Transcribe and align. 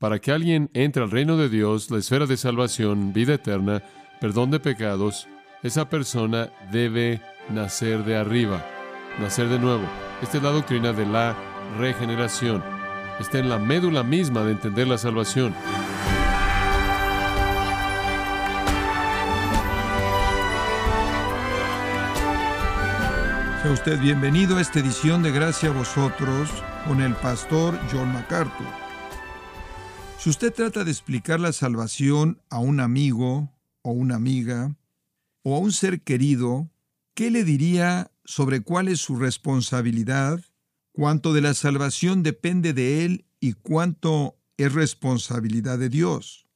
Para 0.00 0.18
que 0.18 0.32
alguien 0.32 0.70
entre 0.72 1.02
al 1.02 1.10
reino 1.10 1.36
de 1.36 1.50
Dios, 1.50 1.90
la 1.90 1.98
esfera 1.98 2.24
de 2.24 2.38
salvación, 2.38 3.12
vida 3.12 3.34
eterna, 3.34 3.82
perdón 4.18 4.50
de 4.50 4.58
pecados, 4.58 5.28
esa 5.62 5.90
persona 5.90 6.48
debe 6.72 7.20
nacer 7.50 8.02
de 8.04 8.16
arriba, 8.16 8.64
nacer 9.20 9.48
de 9.50 9.58
nuevo. 9.58 9.84
Esta 10.22 10.38
es 10.38 10.42
la 10.42 10.52
doctrina 10.52 10.94
de 10.94 11.04
la 11.04 11.36
regeneración. 11.78 12.64
Está 13.20 13.40
en 13.40 13.50
la 13.50 13.58
médula 13.58 14.02
misma 14.02 14.42
de 14.42 14.52
entender 14.52 14.88
la 14.88 14.96
salvación. 14.96 15.54
Sea 23.60 23.70
usted 23.70 24.00
bienvenido 24.00 24.56
a 24.56 24.62
esta 24.62 24.80
edición 24.80 25.22
de 25.22 25.30
Gracia 25.30 25.68
a 25.68 25.72
vosotros 25.72 26.48
con 26.88 27.02
el 27.02 27.12
pastor 27.16 27.78
John 27.92 28.14
MacArthur. 28.14 28.79
Si 30.22 30.28
usted 30.28 30.52
trata 30.52 30.84
de 30.84 30.90
explicar 30.90 31.40
la 31.40 31.50
salvación 31.50 32.42
a 32.50 32.58
un 32.58 32.80
amigo 32.80 33.50
o 33.80 33.92
una 33.92 34.16
amiga 34.16 34.76
o 35.42 35.56
a 35.56 35.58
un 35.60 35.72
ser 35.72 36.02
querido, 36.02 36.70
¿qué 37.14 37.30
le 37.30 37.42
diría 37.42 38.10
sobre 38.26 38.60
cuál 38.60 38.88
es 38.88 39.00
su 39.00 39.16
responsabilidad, 39.16 40.44
cuánto 40.92 41.32
de 41.32 41.40
la 41.40 41.54
salvación 41.54 42.22
depende 42.22 42.74
de 42.74 43.06
él 43.06 43.24
y 43.40 43.54
cuánto 43.54 44.38
es 44.58 44.74
responsabilidad 44.74 45.78
de 45.78 45.88
Dios? 45.88 46.46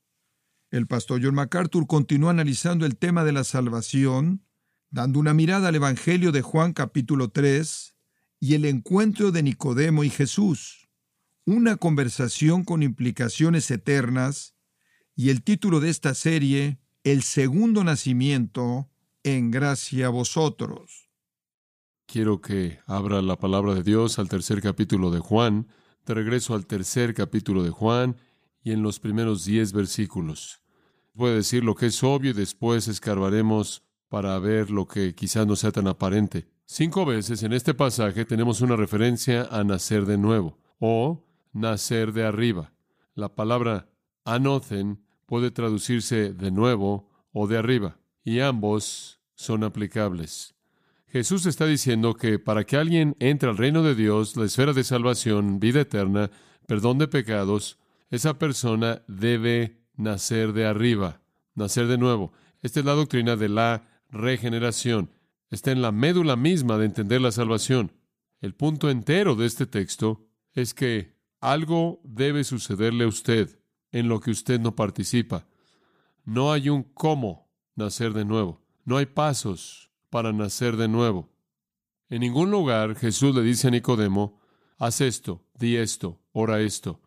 El 0.70 0.87
pastor 0.87 1.23
John 1.25 1.34
MacArthur 1.34 1.87
continúa 1.87 2.33
analizando 2.33 2.84
el 2.84 2.98
tema 2.98 3.25
de 3.25 3.33
la 3.33 3.45
salvación 3.45 4.45
dando 4.91 5.19
una 5.19 5.33
mirada 5.33 5.69
al 5.69 5.75
Evangelio 5.77 6.33
de 6.33 6.42
Juan 6.42 6.75
capítulo 6.75 7.31
3 7.31 7.95
y 8.41 8.56
el 8.56 8.67
encuentro 8.67 9.33
de 9.33 9.42
Nicodemo 9.42 10.05
y 10.05 10.11
Jesús, 10.11 10.84
una 11.47 11.77
conversación 11.77 12.65
con 12.65 12.83
implicaciones 12.83 13.71
eternas, 13.71 14.55
y 15.15 15.30
el 15.30 15.43
título 15.43 15.80
de 15.80 15.91
esta 15.91 16.15
serie, 16.15 16.79
El 17.05 17.23
segundo 17.23 17.84
nacimiento, 17.84 18.91
en 19.23 19.50
gracia 19.50 20.06
a 20.06 20.11
vosotros. 20.11 21.09
Quiero 22.06 22.41
que 22.41 22.81
abra 22.87 23.22
la 23.22 23.39
palabra 23.39 23.75
de 23.75 23.83
Dios 23.83 24.19
al 24.19 24.28
tercer 24.28 24.61
capítulo 24.61 25.11
de 25.11 25.20
Juan, 25.20 25.69
de 26.05 26.15
regreso 26.15 26.55
al 26.55 26.67
tercer 26.67 27.15
capítulo 27.15 27.62
de 27.62 27.70
Juan 27.70 28.17
y 28.62 28.72
en 28.72 28.83
los 28.83 29.00
primeros 29.00 29.45
diez 29.45 29.72
versículos. 29.72 30.62
Puede 31.15 31.37
decir 31.37 31.65
lo 31.65 31.75
que 31.75 31.87
es 31.87 32.03
obvio 32.03 32.31
y 32.31 32.34
después 32.34 32.89
escarbaremos 32.89 33.83
para 34.09 34.39
ver 34.39 34.70
lo 34.70 34.87
que 34.87 35.15
quizás 35.15 35.47
no 35.47 35.56
sea 35.56 35.72
tan 35.72 35.87
aparente. 35.87 36.47
Cinco 36.67 37.05
veces 37.06 37.42
en 37.42 37.53
este 37.53 37.75
pasaje 37.75 38.25
tenemos 38.25 38.61
una 38.61 38.77
referencia 38.77 39.48
a 39.50 39.65
nacer 39.65 40.06
de 40.06 40.19
nuevo 40.19 40.59
o 40.78 41.23
nacer 41.55 42.12
de 42.12 42.24
arriba. 42.24 42.72
La 43.14 43.34
palabra 43.34 43.88
anocen 44.24 45.02
puede 45.24 45.50
traducirse 45.50 46.34
de 46.34 46.50
nuevo 46.50 47.08
o 47.33 47.47
de 47.47 47.56
arriba, 47.56 47.98
y 48.22 48.41
ambos 48.41 49.20
son 49.34 49.64
aplicables. 49.64 50.55
Jesús 51.06 51.47
está 51.47 51.66
diciendo 51.66 52.14
que 52.14 52.38
para 52.38 52.64
que 52.64 52.77
alguien 52.77 53.16
entre 53.20 53.48
al 53.48 53.56
reino 53.56 53.82
de 53.82 53.94
Dios, 53.94 54.36
la 54.36 54.44
esfera 54.44 54.72
de 54.72 54.84
salvación, 54.84 55.60
vida 55.60 55.80
eterna, 55.80 56.30
perdón 56.66 56.98
de 56.98 57.08
pecados, 57.08 57.78
esa 58.10 58.38
persona 58.38 59.02
debe 59.06 59.78
nacer 59.97 60.52
de 60.52 60.66
arriba, 60.66 61.20
nacer 61.55 61.86
de 61.86 61.98
nuevo. 61.98 62.32
Esta 62.62 62.80
es 62.80 62.86
la 62.86 62.94
doctrina 62.94 63.36
de 63.36 63.48
la 63.48 63.88
regeneración. 64.10 65.10
Está 65.50 65.70
en 65.70 65.82
la 65.82 65.92
médula 65.92 66.34
misma 66.36 66.78
de 66.78 66.86
entender 66.86 67.20
la 67.20 67.30
salvación. 67.30 67.92
El 68.41 68.55
punto 68.55 68.91
entero 68.91 69.36
de 69.36 69.47
este 69.47 69.66
texto 69.66 70.27
es 70.52 70.75
que 70.75 71.14
algo 71.53 72.00
debe 72.05 72.45
sucederle 72.45 73.05
a 73.05 73.09
usted 73.09 73.59
en 73.92 74.09
lo 74.09 74.20
que 74.20 74.31
usted 74.31 74.61
no 74.61 74.75
participa. 74.75 75.47
No 76.25 76.53
hay 76.53 76.69
un 76.69 76.83
cómo 76.83 77.50
nacer 77.75 78.12
de 78.12 78.25
nuevo. 78.25 78.62
No 78.84 78.97
hay 78.97 79.06
pasos 79.06 79.91
para 80.11 80.33
nacer 80.33 80.77
de 80.77 80.89
nuevo. 80.89 81.31
En 82.09 82.21
ningún 82.21 82.50
lugar 82.50 82.94
Jesús 82.97 83.34
le 83.34 83.43
dice 83.43 83.69
a 83.69 83.71
Nicodemo, 83.71 84.41
haz 84.78 85.00
esto, 85.00 85.44
di 85.55 85.77
esto, 85.77 86.21
ora 86.32 86.60
esto. 86.60 87.00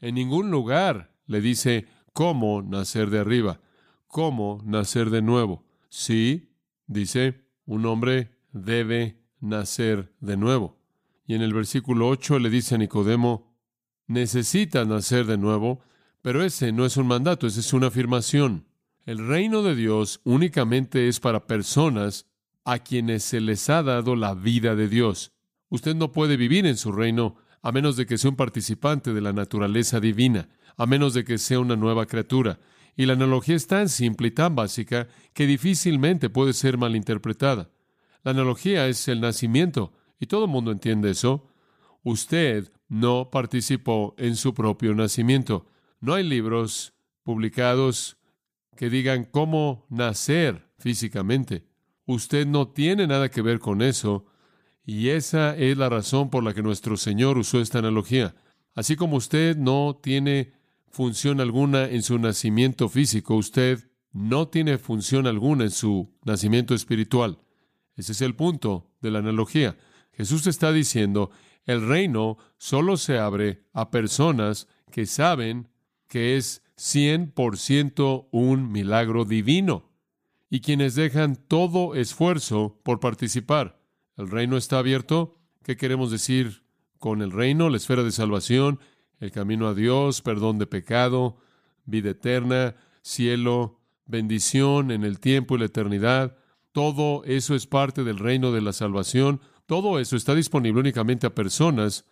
En 0.00 0.14
ningún 0.14 0.50
lugar 0.50 1.14
le 1.26 1.40
dice 1.40 1.86
cómo 2.12 2.62
nacer 2.62 3.10
de 3.10 3.18
arriba, 3.18 3.60
cómo 4.06 4.60
nacer 4.64 5.10
de 5.10 5.22
nuevo. 5.22 5.64
Sí, 5.88 6.48
Dice, 6.88 7.44
un 7.66 7.84
hombre 7.84 8.30
debe 8.50 9.20
nacer 9.40 10.10
de 10.20 10.38
nuevo. 10.38 10.78
Y 11.26 11.34
en 11.34 11.42
el 11.42 11.52
versículo 11.52 12.08
8 12.08 12.38
le 12.38 12.48
dice 12.48 12.74
a 12.74 12.78
Nicodemo, 12.78 13.47
necesita 14.08 14.84
nacer 14.84 15.26
de 15.26 15.38
nuevo, 15.38 15.80
pero 16.22 16.42
ese 16.42 16.72
no 16.72 16.84
es 16.84 16.96
un 16.96 17.06
mandato, 17.06 17.46
esa 17.46 17.60
es 17.60 17.72
una 17.72 17.86
afirmación. 17.86 18.66
El 19.06 19.26
reino 19.26 19.62
de 19.62 19.74
Dios 19.74 20.20
únicamente 20.24 21.08
es 21.08 21.20
para 21.20 21.46
personas 21.46 22.26
a 22.64 22.80
quienes 22.80 23.22
se 23.22 23.40
les 23.40 23.70
ha 23.70 23.82
dado 23.82 24.16
la 24.16 24.34
vida 24.34 24.74
de 24.74 24.88
Dios. 24.88 25.32
Usted 25.70 25.94
no 25.94 26.12
puede 26.12 26.36
vivir 26.36 26.66
en 26.66 26.76
su 26.76 26.92
reino 26.92 27.36
a 27.62 27.72
menos 27.72 27.96
de 27.96 28.06
que 28.06 28.18
sea 28.18 28.30
un 28.30 28.36
participante 28.36 29.12
de 29.12 29.20
la 29.20 29.32
naturaleza 29.32 30.00
divina, 30.00 30.48
a 30.76 30.86
menos 30.86 31.14
de 31.14 31.24
que 31.24 31.38
sea 31.38 31.60
una 31.60 31.76
nueva 31.76 32.06
criatura. 32.06 32.58
Y 32.96 33.06
la 33.06 33.12
analogía 33.12 33.56
es 33.56 33.66
tan 33.66 33.88
simple 33.88 34.28
y 34.28 34.30
tan 34.32 34.54
básica 34.54 35.08
que 35.32 35.46
difícilmente 35.46 36.30
puede 36.30 36.52
ser 36.52 36.78
malinterpretada. 36.78 37.70
La 38.22 38.32
analogía 38.32 38.86
es 38.88 39.08
el 39.08 39.20
nacimiento, 39.20 39.92
y 40.20 40.26
todo 40.26 40.44
el 40.44 40.50
mundo 40.50 40.72
entiende 40.72 41.10
eso. 41.10 41.48
Usted 42.02 42.70
no 42.88 43.30
participó 43.30 44.14
en 44.18 44.36
su 44.36 44.54
propio 44.54 44.94
nacimiento. 44.94 45.66
No 46.00 46.14
hay 46.14 46.24
libros 46.24 46.94
publicados 47.22 48.16
que 48.76 48.90
digan 48.90 49.24
cómo 49.24 49.86
nacer 49.90 50.68
físicamente. 50.78 51.64
Usted 52.06 52.46
no 52.46 52.68
tiene 52.68 53.06
nada 53.06 53.30
que 53.30 53.42
ver 53.42 53.58
con 53.58 53.82
eso, 53.82 54.26
y 54.84 55.08
esa 55.10 55.54
es 55.56 55.76
la 55.76 55.90
razón 55.90 56.30
por 56.30 56.42
la 56.42 56.54
que 56.54 56.62
nuestro 56.62 56.96
Señor 56.96 57.36
usó 57.36 57.60
esta 57.60 57.80
analogía. 57.80 58.34
Así 58.74 58.96
como 58.96 59.16
usted 59.16 59.56
no 59.56 59.98
tiene 60.02 60.52
función 60.90 61.40
alguna 61.40 61.84
en 61.84 62.02
su 62.02 62.18
nacimiento 62.18 62.88
físico, 62.88 63.34
usted 63.34 63.90
no 64.12 64.48
tiene 64.48 64.78
función 64.78 65.26
alguna 65.26 65.64
en 65.64 65.70
su 65.70 66.14
nacimiento 66.24 66.74
espiritual. 66.74 67.38
Ese 67.96 68.12
es 68.12 68.22
el 68.22 68.34
punto 68.34 68.90
de 69.02 69.10
la 69.10 69.18
analogía. 69.18 69.76
Jesús 70.12 70.46
está 70.46 70.72
diciendo, 70.72 71.30
el 71.68 71.86
reino 71.86 72.36
solo 72.56 72.96
se 72.96 73.18
abre 73.18 73.62
a 73.72 73.92
personas 73.92 74.66
que 74.90 75.06
saben 75.06 75.68
que 76.08 76.36
es 76.36 76.64
100% 76.76 78.26
un 78.32 78.72
milagro 78.72 79.24
divino 79.24 79.92
y 80.50 80.60
quienes 80.60 80.96
dejan 80.96 81.36
todo 81.36 81.94
esfuerzo 81.94 82.80
por 82.82 82.98
participar. 82.98 83.80
El 84.16 84.28
reino 84.30 84.56
está 84.56 84.78
abierto. 84.78 85.36
¿Qué 85.62 85.76
queremos 85.76 86.10
decir 86.10 86.64
con 86.98 87.22
el 87.22 87.30
reino? 87.30 87.68
La 87.68 87.76
esfera 87.76 88.02
de 88.02 88.10
salvación 88.10 88.80
el 89.20 89.32
camino 89.32 89.66
a 89.66 89.74
Dios, 89.74 90.22
perdón 90.22 90.58
de 90.58 90.66
pecado, 90.66 91.38
vida 91.84 92.10
eterna, 92.10 92.76
cielo, 93.02 93.80
bendición 94.06 94.90
en 94.90 95.04
el 95.04 95.20
tiempo 95.20 95.56
y 95.56 95.58
la 95.58 95.66
eternidad. 95.66 96.36
Todo 96.72 97.24
eso 97.24 97.54
es 97.54 97.66
parte 97.66 98.04
del 98.04 98.18
reino 98.18 98.52
de 98.52 98.60
la 98.60 98.72
salvación. 98.72 99.40
Todo 99.68 99.98
eso 99.98 100.16
está 100.16 100.34
disponible 100.34 100.80
únicamente 100.80 101.26
a 101.26 101.34
personas 101.34 102.06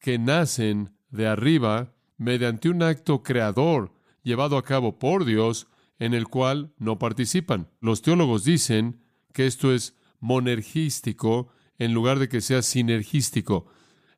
que 0.00 0.18
nacen 0.18 0.96
de 1.10 1.26
arriba 1.26 1.92
mediante 2.16 2.70
un 2.70 2.82
acto 2.82 3.22
creador 3.22 3.92
llevado 4.22 4.56
a 4.56 4.64
cabo 4.64 4.98
por 4.98 5.26
Dios 5.26 5.66
en 5.98 6.14
el 6.14 6.28
cual 6.28 6.72
no 6.78 6.98
participan. 6.98 7.68
Los 7.82 8.00
teólogos 8.00 8.44
dicen 8.44 9.02
que 9.34 9.46
esto 9.46 9.74
es 9.74 9.94
monergístico 10.18 11.48
en 11.78 11.92
lugar 11.92 12.18
de 12.18 12.30
que 12.30 12.40
sea 12.40 12.62
sinergístico. 12.62 13.66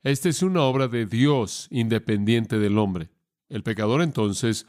Esta 0.05 0.29
es 0.29 0.45
una 0.45 0.63
obra 0.63 0.87
de 0.87 1.07
Dios 1.07 1.67
independiente 1.73 2.61
del 2.61 2.79
hombre. 2.79 3.11
El 3.49 3.65
pecador 3.65 4.01
entonces 4.01 4.65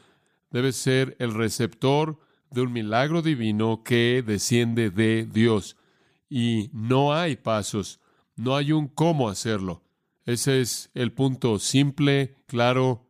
debe 0.50 0.72
ser 0.72 1.14
el 1.20 1.34
receptor 1.34 2.18
de 2.50 2.62
un 2.62 2.72
milagro 2.72 3.22
divino 3.22 3.84
que 3.84 4.24
desciende 4.26 4.90
de 4.90 5.24
Dios. 5.24 5.76
Y 6.28 6.70
no 6.72 7.14
hay 7.14 7.36
pasos, 7.36 8.00
no 8.38 8.56
hay 8.56 8.72
un 8.72 8.88
cómo 8.88 9.28
hacerlo. 9.28 9.82
Ese 10.24 10.60
es 10.60 10.90
el 10.94 11.12
punto 11.12 11.58
simple, 11.58 12.36
claro, 12.46 13.06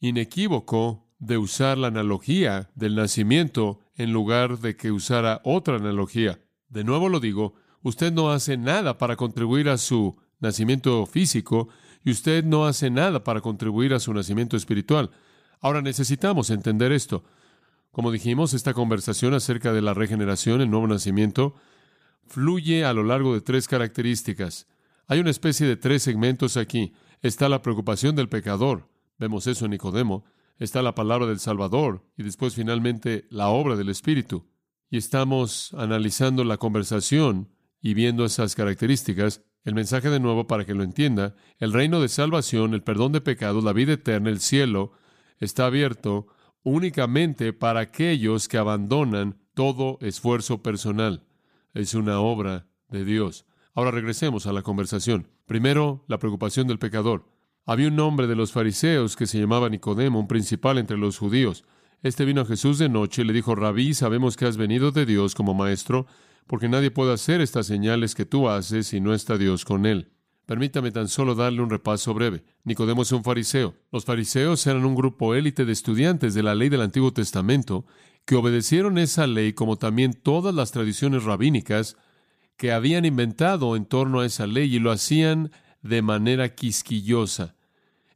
inequívoco 0.00 1.06
de 1.18 1.36
usar 1.36 1.78
la 1.78 1.88
analogía 1.88 2.70
del 2.74 2.94
nacimiento 2.94 3.80
en 3.94 4.12
lugar 4.12 4.58
de 4.58 4.76
que 4.76 4.90
usara 4.90 5.40
otra 5.44 5.76
analogía. 5.76 6.40
De 6.68 6.84
nuevo 6.84 7.08
lo 7.08 7.20
digo, 7.20 7.54
usted 7.82 8.12
no 8.12 8.30
hace 8.30 8.56
nada 8.56 8.98
para 8.98 9.16
contribuir 9.16 9.68
a 9.68 9.76
su 9.76 10.16
nacimiento 10.38 11.04
físico 11.06 11.68
y 12.04 12.10
usted 12.10 12.44
no 12.44 12.66
hace 12.66 12.90
nada 12.90 13.22
para 13.24 13.40
contribuir 13.42 13.92
a 13.92 14.00
su 14.00 14.14
nacimiento 14.14 14.56
espiritual. 14.56 15.10
Ahora 15.60 15.82
necesitamos 15.82 16.48
entender 16.48 16.92
esto. 16.92 17.24
Como 17.90 18.10
dijimos, 18.10 18.54
esta 18.54 18.72
conversación 18.72 19.34
acerca 19.34 19.72
de 19.72 19.82
la 19.82 19.92
regeneración, 19.92 20.60
el 20.60 20.70
nuevo 20.70 20.86
nacimiento, 20.86 21.54
fluye 22.30 22.84
a 22.84 22.92
lo 22.92 23.02
largo 23.02 23.34
de 23.34 23.40
tres 23.40 23.66
características. 23.66 24.68
Hay 25.08 25.18
una 25.18 25.30
especie 25.30 25.66
de 25.66 25.76
tres 25.76 26.04
segmentos 26.04 26.56
aquí. 26.56 26.94
Está 27.22 27.48
la 27.48 27.60
preocupación 27.60 28.14
del 28.14 28.28
pecador. 28.28 28.88
Vemos 29.18 29.48
eso 29.48 29.64
en 29.64 29.72
Nicodemo. 29.72 30.24
está 30.58 30.82
la 30.82 30.94
palabra 30.94 31.26
del 31.26 31.40
Salvador 31.40 32.04
y 32.16 32.22
después 32.22 32.54
finalmente 32.54 33.26
la 33.30 33.48
obra 33.48 33.76
del 33.76 33.88
Espíritu. 33.88 34.46
Y 34.90 34.98
estamos 34.98 35.74
analizando 35.74 36.44
la 36.44 36.58
conversación 36.58 37.48
y 37.80 37.94
viendo 37.94 38.24
esas 38.24 38.54
características, 38.54 39.42
el 39.64 39.74
mensaje 39.74 40.10
de 40.10 40.20
nuevo 40.20 40.46
para 40.46 40.64
que 40.64 40.74
lo 40.74 40.82
entienda, 40.82 41.34
el 41.58 41.72
reino 41.72 42.00
de 42.00 42.08
salvación, 42.08 42.74
el 42.74 42.82
perdón 42.82 43.12
de 43.12 43.20
pecados, 43.20 43.64
la 43.64 43.72
vida 43.72 43.94
eterna, 43.94 44.30
el 44.30 44.40
cielo, 44.40 44.92
está 45.38 45.66
abierto 45.66 46.26
únicamente 46.62 47.52
para 47.52 47.80
aquellos 47.80 48.48
que 48.48 48.58
abandonan 48.58 49.40
todo 49.54 49.98
esfuerzo 50.02 50.62
personal. 50.62 51.26
Es 51.72 51.94
una 51.94 52.18
obra 52.20 52.66
de 52.88 53.04
Dios. 53.04 53.46
Ahora 53.74 53.92
regresemos 53.92 54.46
a 54.46 54.52
la 54.52 54.62
conversación. 54.62 55.28
Primero, 55.46 56.04
la 56.08 56.18
preocupación 56.18 56.66
del 56.66 56.80
pecador. 56.80 57.26
Había 57.64 57.88
un 57.88 58.00
hombre 58.00 58.26
de 58.26 58.34
los 58.34 58.50
fariseos 58.50 59.14
que 59.14 59.26
se 59.26 59.38
llamaba 59.38 59.68
Nicodemo, 59.68 60.18
un 60.18 60.26
principal 60.26 60.78
entre 60.78 60.96
los 60.96 61.18
judíos. 61.18 61.64
Este 62.02 62.24
vino 62.24 62.40
a 62.40 62.46
Jesús 62.46 62.78
de 62.78 62.88
noche 62.88 63.22
y 63.22 63.24
le 63.24 63.32
dijo, 63.32 63.54
Rabí, 63.54 63.94
sabemos 63.94 64.36
que 64.36 64.46
has 64.46 64.56
venido 64.56 64.90
de 64.90 65.06
Dios 65.06 65.36
como 65.36 65.54
maestro, 65.54 66.06
porque 66.48 66.68
nadie 66.68 66.90
puede 66.90 67.12
hacer 67.12 67.40
estas 67.40 67.66
señales 67.66 68.16
que 68.16 68.24
tú 68.24 68.48
haces 68.48 68.88
si 68.88 69.00
no 69.00 69.14
está 69.14 69.38
Dios 69.38 69.64
con 69.64 69.86
él. 69.86 70.10
Permítame 70.46 70.90
tan 70.90 71.06
solo 71.06 71.36
darle 71.36 71.62
un 71.62 71.70
repaso 71.70 72.12
breve. 72.12 72.42
Nicodemo 72.64 73.02
es 73.02 73.12
un 73.12 73.22
fariseo. 73.22 73.76
Los 73.92 74.04
fariseos 74.04 74.66
eran 74.66 74.84
un 74.84 74.96
grupo 74.96 75.36
élite 75.36 75.64
de 75.64 75.72
estudiantes 75.72 76.34
de 76.34 76.42
la 76.42 76.56
ley 76.56 76.68
del 76.68 76.80
Antiguo 76.80 77.12
Testamento 77.12 77.86
que 78.30 78.36
obedecieron 78.36 78.96
esa 78.96 79.26
ley 79.26 79.54
como 79.54 79.76
también 79.76 80.12
todas 80.12 80.54
las 80.54 80.70
tradiciones 80.70 81.24
rabínicas 81.24 81.96
que 82.56 82.70
habían 82.70 83.04
inventado 83.04 83.74
en 83.74 83.86
torno 83.86 84.20
a 84.20 84.26
esa 84.26 84.46
ley 84.46 84.72
y 84.72 84.78
lo 84.78 84.92
hacían 84.92 85.50
de 85.82 86.00
manera 86.00 86.54
quisquillosa. 86.54 87.56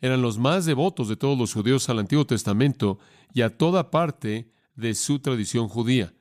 Eran 0.00 0.22
los 0.22 0.38
más 0.38 0.66
devotos 0.66 1.08
de 1.08 1.16
todos 1.16 1.36
los 1.36 1.52
judíos 1.52 1.88
al 1.88 1.98
Antiguo 1.98 2.24
Testamento 2.26 3.00
y 3.32 3.42
a 3.42 3.58
toda 3.58 3.90
parte 3.90 4.52
de 4.76 4.94
su 4.94 5.18
tradición 5.18 5.66
judía. 5.66 6.14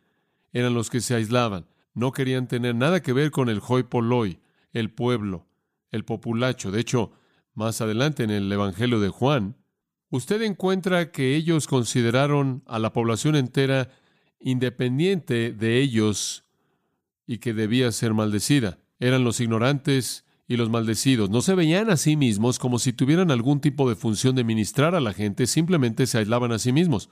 Eran 0.54 0.74
los 0.74 0.90
que 0.90 1.00
se 1.00 1.14
aislaban, 1.14 1.68
no 1.94 2.14
querían 2.14 2.48
tener 2.48 2.74
nada 2.74 3.00
que 3.04 3.14
ver 3.14 3.30
con 3.30 3.48
el 3.48 3.62
hoi 3.62 3.84
polloi, 3.84 4.40
el 4.72 4.90
pueblo, 4.90 5.46
el 5.92 6.04
populacho. 6.04 6.72
De 6.72 6.80
hecho, 6.80 7.12
más 7.54 7.80
adelante 7.80 8.24
en 8.24 8.32
el 8.32 8.52
Evangelio 8.52 9.00
de 9.00 9.10
Juan, 9.10 9.56
usted 10.14 10.44
encuentra 10.44 11.12
que 11.12 11.36
ellos 11.36 11.66
consideraron 11.66 12.62
a 12.68 12.78
la 12.78 12.94
población 12.94 13.36
entera 13.36 13.90
independiente 14.40 15.52
de 15.52 15.82
ellos 15.82 16.46
y 17.26 17.40
que 17.40 17.52
debía 17.52 17.92
ser 17.92 18.14
maldecida. 18.14 18.78
Eran 19.00 19.24
los 19.24 19.40
ignorantes 19.40 20.24
y 20.48 20.56
los 20.56 20.70
maldecidos. 20.70 21.32
No 21.32 21.42
se 21.42 21.56
veían 21.56 21.90
a 21.90 21.98
sí 21.98 22.16
mismos 22.16 22.60
como 22.60 22.78
si 22.78 22.94
tuvieran 22.94 23.32
algún 23.32 23.60
tipo 23.60 23.90
de 23.90 23.96
función 23.96 24.36
de 24.36 24.44
ministrar 24.44 24.94
a 24.94 25.02
la 25.02 25.14
gente, 25.14 25.48
simplemente 25.48 26.06
se 26.06 26.20
aislaban 26.20 26.52
a 26.52 26.60
sí 26.60 26.72
mismos. 26.72 27.10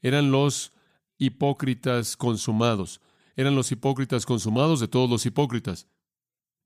Eran 0.00 0.30
los 0.30 0.72
hipócritas 1.18 2.16
consumados. 2.16 3.00
Eran 3.34 3.56
los 3.56 3.72
hipócritas 3.72 4.24
consumados 4.24 4.78
de 4.78 4.86
todos 4.86 5.10
los 5.10 5.26
hipócritas. 5.26 5.88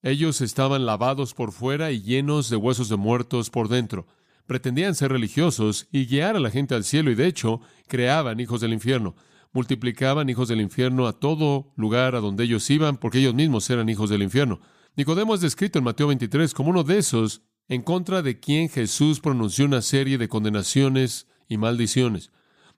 Ellos 0.03 0.43
estaban 0.43 0.85
lavados 0.85 1.33
por 1.33 1.53
fuera 1.53 1.91
y 1.91 2.03
llenos 2.03 2.51
de 2.51 2.57
huesos 2.57 2.91
de 2.91 2.97
muertos 2.97 3.49
por 3.49 3.71
dentro. 3.71 4.07
Pretendían 4.47 4.95
ser 4.95 5.13
religiosos 5.13 5.89
y 5.91 6.07
guiar 6.07 6.37
a 6.37 6.41
la 6.41 6.51
gente 6.51 6.75
al 6.75 6.85
cielo 6.85 7.11
y 7.11 7.15
de 7.15 7.27
hecho 7.27 7.61
creaban 7.89 8.41
hijos 8.41 8.61
del 8.61 8.73
infierno 8.73 9.15
multiplicaban 9.55 10.29
hijos 10.29 10.49
del 10.49 10.61
infierno 10.61 11.07
a 11.07 11.13
todo 11.15 11.73
lugar 11.77 12.17
a 12.17 12.21
donde 12.21 12.45
ellos 12.45 12.69
iban, 12.71 12.97
porque 12.97 13.21
ellos 13.21 13.35
mismos 13.35 13.71
eran 13.71 13.89
hijos 13.89 14.11
del 14.11 14.23
infierno. 14.23 14.61
Nicodemo 14.97 15.35
es 15.35 15.41
descrito 15.41 15.79
en 15.79 15.85
Mateo 15.85 16.09
23 16.09 16.53
como 16.53 16.71
uno 16.71 16.83
de 16.83 16.99
esos 16.99 17.43
en 17.69 17.81
contra 17.81 18.21
de 18.21 18.41
quien 18.41 18.69
Jesús 18.69 19.21
pronunció 19.21 19.65
una 19.65 19.81
serie 19.81 20.19
de 20.19 20.29
condenaciones 20.29 21.29
y 21.49 21.57
maldiciones. 21.57 22.31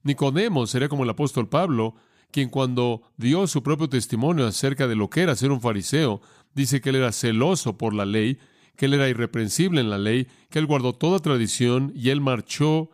Nicodemo 0.03 0.67
sería 0.67 0.89
como 0.89 1.05
el 1.05 1.11
apóstol 1.11 1.49
Pablo, 1.49 1.97
quien 2.31 2.51
cuando 2.51 3.03
dio 3.17 3.47
su 3.47 3.63
propio 3.63 3.89
testimonio 3.89 4.47
acerca 4.47 4.87
de 4.87 4.97
lo 4.97 5.09
que 5.09 5.23
era 5.23 5.35
ser 5.35 5.51
un 5.51 5.63
fariseo, 5.63 6.21
dice 6.55 6.83
que 6.83 6.91
él 6.91 6.97
era 6.97 7.13
celoso 7.13 7.79
por 7.79 7.95
la 7.95 8.05
ley, 8.05 8.39
que 8.77 8.87
él 8.87 8.95
era 8.95 9.09
irreprensible 9.09 9.81
en 9.81 9.91
la 9.91 9.99
ley, 9.99 10.29
que 10.51 10.59
él 10.59 10.67
guardó 10.67 10.95
toda 10.95 11.19
tradición 11.19 11.93
y 11.95 12.11
él 12.11 12.21
marchó 12.21 12.91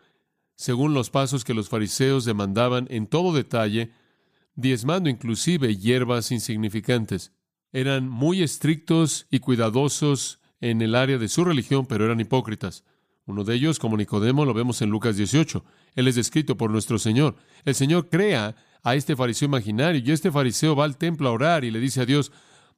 según 0.56 0.94
los 0.94 1.10
pasos 1.10 1.44
que 1.44 1.54
los 1.54 1.68
fariseos 1.68 2.24
demandaban 2.24 2.86
en 2.90 3.06
todo 3.06 3.32
detalle, 3.32 3.90
diezmando 4.54 5.10
inclusive 5.10 5.76
hierbas 5.76 6.30
insignificantes. 6.30 7.32
Eran 7.72 8.08
muy 8.08 8.42
estrictos 8.42 9.26
y 9.30 9.40
cuidadosos 9.40 10.40
en 10.60 10.80
el 10.82 10.94
área 10.94 11.18
de 11.18 11.28
su 11.28 11.44
religión, 11.44 11.86
pero 11.86 12.04
eran 12.04 12.20
hipócritas. 12.20 12.84
Uno 13.26 13.44
de 13.44 13.54
ellos, 13.54 13.78
como 13.78 13.96
Nicodemo, 13.96 14.44
lo 14.44 14.54
vemos 14.54 14.82
en 14.82 14.90
Lucas 14.90 15.16
18. 15.16 15.64
Él 15.94 16.08
es 16.08 16.16
descrito 16.16 16.56
por 16.56 16.70
nuestro 16.70 16.98
Señor. 16.98 17.36
El 17.64 17.74
Señor 17.74 18.08
crea 18.08 18.54
a 18.82 18.94
este 18.94 19.16
fariseo 19.16 19.46
imaginario 19.46 20.02
y 20.04 20.10
este 20.10 20.30
fariseo 20.30 20.74
va 20.74 20.84
al 20.84 20.96
templo 20.96 21.28
a 21.28 21.32
orar 21.32 21.64
y 21.64 21.70
le 21.70 21.80
dice 21.80 22.00
a 22.00 22.06
Dios, 22.06 22.32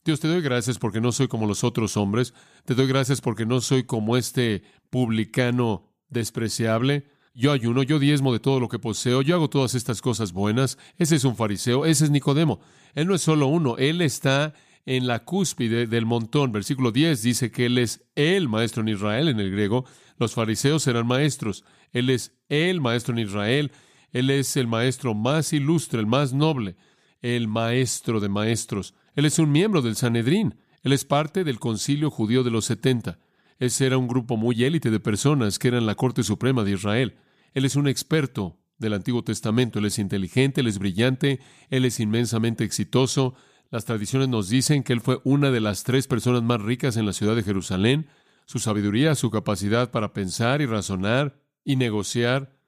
Dios, 0.04 0.20
te 0.20 0.28
doy 0.28 0.42
gracias 0.42 0.78
porque 0.78 1.00
no 1.00 1.12
soy 1.12 1.28
como 1.28 1.46
los 1.46 1.64
otros 1.64 1.96
hombres, 1.96 2.34
te 2.66 2.74
doy 2.74 2.86
gracias 2.86 3.22
porque 3.22 3.46
no 3.46 3.62
soy 3.62 3.84
como 3.84 4.18
este 4.18 4.62
publicano 4.90 5.88
despreciable, 6.10 7.06
yo 7.32 7.52
ayuno, 7.52 7.82
yo 7.82 7.98
diezmo 7.98 8.32
de 8.32 8.38
todo 8.38 8.60
lo 8.60 8.68
que 8.68 8.78
poseo, 8.78 9.22
yo 9.22 9.34
hago 9.34 9.48
todas 9.48 9.74
estas 9.74 10.00
cosas 10.02 10.32
buenas. 10.32 10.78
Ese 10.98 11.16
es 11.16 11.24
un 11.24 11.34
fariseo, 11.34 11.84
ese 11.84 12.04
es 12.04 12.10
Nicodemo. 12.10 12.60
Él 12.94 13.08
no 13.08 13.14
es 13.14 13.22
solo 13.22 13.48
uno, 13.48 13.76
él 13.76 14.02
está 14.02 14.54
en 14.86 15.06
la 15.06 15.24
cúspide 15.24 15.86
del 15.86 16.06
montón. 16.06 16.52
Versículo 16.52 16.92
10 16.92 17.22
dice 17.22 17.50
que 17.50 17.66
él 17.66 17.78
es 17.78 18.04
el 18.14 18.48
maestro 18.48 18.82
en 18.82 18.90
Israel 18.90 19.28
en 19.28 19.40
el 19.40 19.50
griego. 19.50 19.84
Los 20.16 20.34
fariseos 20.34 20.86
eran 20.86 21.06
maestros. 21.06 21.64
Él 21.90 22.10
es 22.10 22.36
el 22.48 22.80
maestro 22.80 23.14
en 23.14 23.20
Israel. 23.20 23.72
Él 24.12 24.30
es 24.30 24.56
el 24.56 24.68
maestro 24.68 25.14
más 25.14 25.52
ilustre, 25.52 25.98
el 25.98 26.06
más 26.06 26.34
noble, 26.34 26.76
el 27.20 27.48
maestro 27.48 28.20
de 28.20 28.28
maestros. 28.28 28.94
Él 29.14 29.24
es 29.24 29.38
un 29.38 29.52
miembro 29.52 29.82
del 29.82 29.96
Sanedrín. 29.96 30.56
Él 30.82 30.92
es 30.92 31.04
parte 31.04 31.44
del 31.44 31.58
concilio 31.58 32.10
judío 32.10 32.42
de 32.42 32.50
los 32.50 32.64
setenta. 32.64 33.18
Ese 33.58 33.86
era 33.86 33.98
un 33.98 34.08
grupo 34.08 34.36
muy 34.36 34.64
élite 34.64 34.90
de 34.90 35.00
personas 35.00 35.58
que 35.58 35.68
eran 35.68 35.86
la 35.86 35.94
Corte 35.94 36.22
Suprema 36.22 36.64
de 36.64 36.72
Israel. 36.72 37.16
Él 37.52 37.64
es 37.64 37.76
un 37.76 37.86
experto 37.86 38.58
del 38.78 38.94
Antiguo 38.94 39.22
Testamento, 39.22 39.78
Él 39.78 39.86
es 39.86 39.98
inteligente, 39.98 40.60
Él 40.60 40.66
es 40.66 40.78
brillante, 40.78 41.40
Él 41.70 41.84
es 41.84 42.00
inmensamente 42.00 42.64
exitoso. 42.64 43.34
Las 43.70 43.84
tradiciones 43.84 44.28
nos 44.28 44.48
dicen 44.48 44.82
que 44.82 44.92
Él 44.92 45.00
fue 45.00 45.20
una 45.24 45.50
de 45.50 45.60
las 45.60 45.84
tres 45.84 46.06
personas 46.08 46.42
más 46.42 46.60
ricas 46.60 46.96
en 46.96 47.06
la 47.06 47.12
ciudad 47.12 47.36
de 47.36 47.44
Jerusalén. 47.44 48.08
Su 48.46 48.58
sabiduría, 48.58 49.14
su 49.14 49.30
capacidad 49.30 49.90
para 49.90 50.12
pensar 50.12 50.60
y 50.60 50.66
razonar 50.66 51.40
y 51.64 51.76
negociar, 51.76 52.58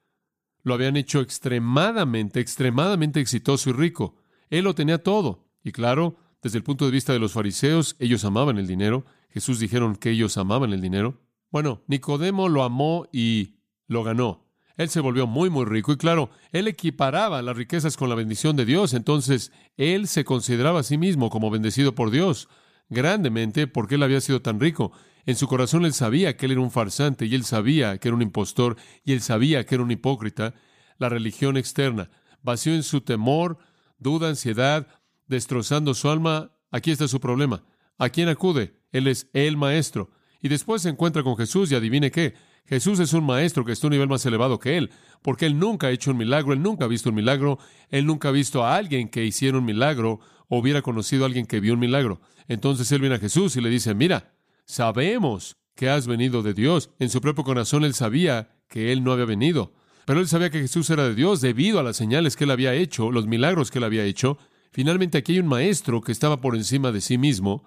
lo 0.63 0.73
habían 0.73 0.97
hecho 0.97 1.21
extremadamente, 1.21 2.39
extremadamente 2.39 3.19
exitoso 3.19 3.69
y 3.69 3.73
rico. 3.73 4.15
Él 4.49 4.63
lo 4.63 4.73
tenía 4.73 5.03
todo. 5.03 5.45
Y 5.63 5.71
claro, 5.71 6.17
desde 6.41 6.57
el 6.57 6.63
punto 6.63 6.85
de 6.85 6.91
vista 6.91 7.13
de 7.13 7.19
los 7.19 7.33
fariseos, 7.33 7.95
ellos 7.99 8.23
amaban 8.25 8.57
el 8.57 8.67
dinero. 8.67 9.05
Jesús 9.29 9.59
dijeron 9.59 9.95
que 9.95 10.11
ellos 10.11 10.37
amaban 10.37 10.73
el 10.73 10.81
dinero. 10.81 11.21
Bueno, 11.49 11.83
Nicodemo 11.87 12.49
lo 12.49 12.63
amó 12.63 13.07
y 13.11 13.55
lo 13.87 14.03
ganó. 14.03 14.45
Él 14.77 14.89
se 14.89 14.99
volvió 14.99 15.25
muy, 15.25 15.49
muy 15.49 15.65
rico 15.65 15.91
y 15.91 15.97
claro, 15.97 16.29
él 16.51 16.67
equiparaba 16.67 17.41
las 17.41 17.57
riquezas 17.57 17.97
con 17.97 18.09
la 18.09 18.15
bendición 18.15 18.55
de 18.55 18.65
Dios, 18.65 18.93
entonces 18.93 19.51
él 19.75 20.07
se 20.07 20.23
consideraba 20.23 20.81
a 20.81 20.83
sí 20.83 20.99
mismo 20.99 21.31
como 21.31 21.49
bendecido 21.49 21.95
por 21.95 22.11
Dios 22.11 22.47
grandemente 22.89 23.67
porque 23.67 23.95
él 23.95 24.03
había 24.03 24.21
sido 24.21 24.41
tan 24.41 24.59
rico. 24.59 24.91
En 25.25 25.35
su 25.35 25.47
corazón 25.47 25.85
él 25.85 25.93
sabía 25.93 26.37
que 26.37 26.45
él 26.45 26.53
era 26.53 26.61
un 26.61 26.71
farsante 26.71 27.25
y 27.25 27.35
él 27.35 27.43
sabía 27.43 27.97
que 27.97 28.07
era 28.07 28.15
un 28.15 28.21
impostor 28.21 28.77
y 29.03 29.13
él 29.13 29.21
sabía 29.21 29.65
que 29.65 29.75
era 29.75 29.83
un 29.83 29.91
hipócrita. 29.91 30.53
La 30.97 31.09
religión 31.09 31.57
externa 31.57 32.09
vació 32.41 32.73
en 32.73 32.83
su 32.83 33.01
temor, 33.01 33.57
duda, 33.97 34.29
ansiedad, 34.29 34.87
destrozando 35.27 35.93
su 35.93 36.09
alma. 36.09 36.51
Aquí 36.71 36.91
está 36.91 37.07
su 37.07 37.19
problema. 37.19 37.63
¿A 37.97 38.09
quién 38.09 38.29
acude? 38.29 38.79
Él 38.91 39.07
es 39.07 39.29
el 39.33 39.57
maestro. 39.57 40.11
Y 40.41 40.49
después 40.49 40.81
se 40.81 40.89
encuentra 40.89 41.23
con 41.23 41.35
Jesús 41.37 41.71
y 41.71 41.75
adivine 41.75 42.11
qué. 42.11 42.35
Jesús 42.65 42.99
es 42.99 43.13
un 43.13 43.25
maestro 43.25 43.63
que 43.63 43.71
está 43.71 43.87
a 43.87 43.89
un 43.89 43.93
nivel 43.93 44.09
más 44.09 44.25
elevado 44.25 44.59
que 44.59 44.77
él, 44.77 44.91
porque 45.21 45.45
él 45.45 45.57
nunca 45.57 45.87
ha 45.87 45.91
hecho 45.91 46.11
un 46.11 46.17
milagro, 46.17 46.51
él 46.51 46.61
nunca 46.61 46.85
ha 46.85 46.89
visto 46.89 47.09
un 47.09 47.15
milagro, 47.15 47.59
él 47.89 48.05
nunca 48.05 48.27
ha 48.27 48.31
visto 48.31 48.63
a 48.63 48.75
alguien 48.75 49.07
que 49.07 49.23
hiciera 49.23 49.57
un 49.57 49.65
milagro 49.65 50.19
o 50.49 50.59
hubiera 50.59 50.81
conocido 50.81 51.23
a 51.23 51.27
alguien 51.27 51.45
que 51.45 51.61
vio 51.61 51.73
un 51.73 51.79
milagro. 51.79 52.19
Entonces 52.47 52.91
él 52.91 52.99
viene 52.99 53.15
a 53.15 53.19
Jesús 53.19 53.55
y 53.55 53.61
le 53.61 53.69
dice, 53.69 53.95
mira, 53.95 54.33
sabemos 54.65 55.57
que 55.75 55.89
has 55.89 56.07
venido 56.07 56.43
de 56.43 56.53
Dios. 56.53 56.89
En 56.99 57.09
su 57.09 57.21
propio 57.21 57.45
corazón 57.45 57.85
él 57.85 57.93
sabía 57.93 58.49
que 58.67 58.91
él 58.91 59.03
no 59.03 59.13
había 59.13 59.25
venido, 59.25 59.73
pero 60.05 60.19
él 60.19 60.27
sabía 60.27 60.49
que 60.49 60.59
Jesús 60.59 60.89
era 60.89 61.07
de 61.07 61.15
Dios 61.15 61.39
debido 61.39 61.79
a 61.79 61.83
las 61.83 61.95
señales 61.95 62.35
que 62.35 62.43
él 62.43 62.51
había 62.51 62.73
hecho, 62.73 63.11
los 63.11 63.27
milagros 63.27 63.71
que 63.71 63.77
él 63.77 63.85
había 63.85 64.03
hecho. 64.03 64.37
Finalmente 64.71 65.17
aquí 65.17 65.33
hay 65.33 65.39
un 65.39 65.47
maestro 65.47 66.01
que 66.01 66.11
estaba 66.11 66.41
por 66.41 66.55
encima 66.55 66.91
de 66.91 67.01
sí 67.01 67.17
mismo 67.17 67.63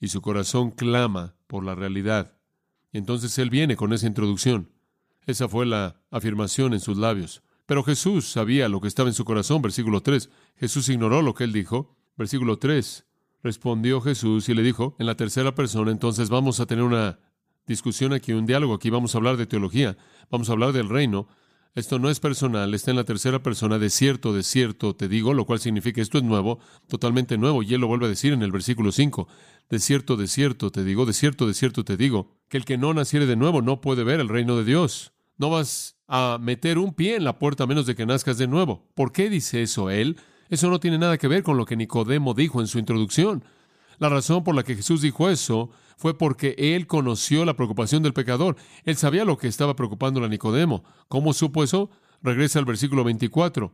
y 0.00 0.08
su 0.08 0.20
corazón 0.22 0.70
clama 0.70 1.34
por 1.46 1.64
la 1.64 1.74
realidad. 1.74 2.36
Y 2.92 2.98
entonces 2.98 3.36
él 3.38 3.50
viene 3.50 3.76
con 3.76 3.92
esa 3.92 4.06
introducción. 4.06 4.70
Esa 5.26 5.48
fue 5.48 5.66
la 5.66 6.00
afirmación 6.10 6.74
en 6.74 6.80
sus 6.80 6.96
labios. 6.96 7.42
Pero 7.66 7.82
Jesús 7.82 8.28
sabía 8.28 8.68
lo 8.68 8.80
que 8.80 8.88
estaba 8.88 9.08
en 9.08 9.14
su 9.14 9.24
corazón, 9.24 9.62
versículo 9.62 10.02
3. 10.02 10.28
Jesús 10.56 10.88
ignoró 10.88 11.22
lo 11.22 11.34
que 11.34 11.44
él 11.44 11.52
dijo. 11.52 11.96
Versículo 12.16 12.58
3. 12.58 13.06
Respondió 13.42 14.00
Jesús 14.00 14.48
y 14.48 14.54
le 14.54 14.62
dijo, 14.62 14.96
en 14.98 15.06
la 15.06 15.16
tercera 15.16 15.54
persona, 15.54 15.90
entonces 15.90 16.30
vamos 16.30 16.60
a 16.60 16.66
tener 16.66 16.84
una 16.84 17.18
discusión 17.66 18.12
aquí, 18.12 18.32
un 18.32 18.46
diálogo 18.46 18.74
aquí, 18.74 18.90
vamos 18.90 19.14
a 19.14 19.18
hablar 19.18 19.36
de 19.36 19.46
teología, 19.46 19.96
vamos 20.30 20.48
a 20.48 20.52
hablar 20.52 20.72
del 20.72 20.88
reino. 20.88 21.28
Esto 21.74 21.98
no 21.98 22.08
es 22.08 22.20
personal, 22.20 22.72
está 22.72 22.92
en 22.92 22.96
la 22.96 23.04
tercera 23.04 23.42
persona, 23.42 23.80
de 23.80 23.90
cierto, 23.90 24.32
de 24.32 24.44
cierto, 24.44 24.94
te 24.94 25.08
digo, 25.08 25.34
lo 25.34 25.44
cual 25.44 25.58
significa 25.58 26.00
esto 26.00 26.18
es 26.18 26.24
nuevo, 26.24 26.60
totalmente 26.86 27.36
nuevo, 27.36 27.64
y 27.64 27.74
él 27.74 27.80
lo 27.80 27.88
vuelve 27.88 28.06
a 28.06 28.10
decir 28.10 28.32
en 28.32 28.42
el 28.42 28.52
versículo 28.52 28.92
5, 28.92 29.26
de 29.70 29.78
cierto, 29.80 30.16
de 30.16 30.28
cierto, 30.28 30.70
te 30.70 30.84
digo, 30.84 31.04
de 31.04 31.12
cierto, 31.12 31.48
de 31.48 31.54
cierto, 31.54 31.84
te 31.84 31.96
digo, 31.96 32.30
que 32.48 32.58
el 32.58 32.64
que 32.64 32.78
no 32.78 32.94
naciere 32.94 33.26
de 33.26 33.34
nuevo 33.34 33.60
no 33.60 33.80
puede 33.80 34.04
ver 34.04 34.20
el 34.20 34.28
reino 34.28 34.56
de 34.56 34.64
Dios. 34.64 35.14
No 35.36 35.50
vas 35.50 35.96
a 36.06 36.38
meter 36.40 36.78
un 36.78 36.94
pie 36.94 37.16
en 37.16 37.24
la 37.24 37.40
puerta 37.40 37.64
a 37.64 37.66
menos 37.66 37.86
de 37.86 37.96
que 37.96 38.06
nazcas 38.06 38.38
de 38.38 38.46
nuevo. 38.46 38.86
¿Por 38.94 39.10
qué 39.10 39.28
dice 39.28 39.60
eso 39.60 39.90
él? 39.90 40.16
Eso 40.48 40.70
no 40.70 40.78
tiene 40.78 40.98
nada 40.98 41.18
que 41.18 41.26
ver 41.26 41.42
con 41.42 41.56
lo 41.56 41.64
que 41.64 41.76
Nicodemo 41.76 42.34
dijo 42.34 42.60
en 42.60 42.68
su 42.68 42.78
introducción. 42.78 43.42
La 43.98 44.08
razón 44.08 44.44
por 44.44 44.54
la 44.54 44.62
que 44.62 44.76
Jesús 44.76 45.02
dijo 45.02 45.28
eso 45.28 45.70
fue 45.96 46.16
porque 46.16 46.54
él 46.58 46.86
conoció 46.86 47.44
la 47.44 47.56
preocupación 47.56 48.02
del 48.02 48.12
pecador. 48.12 48.56
Él 48.84 48.96
sabía 48.96 49.24
lo 49.24 49.38
que 49.38 49.48
estaba 49.48 49.76
preocupando 49.76 50.22
a 50.24 50.28
Nicodemo. 50.28 50.84
¿Cómo 51.08 51.32
supo 51.32 51.62
eso? 51.62 51.90
Regresa 52.22 52.58
al 52.58 52.64
versículo 52.64 53.04
24. 53.04 53.72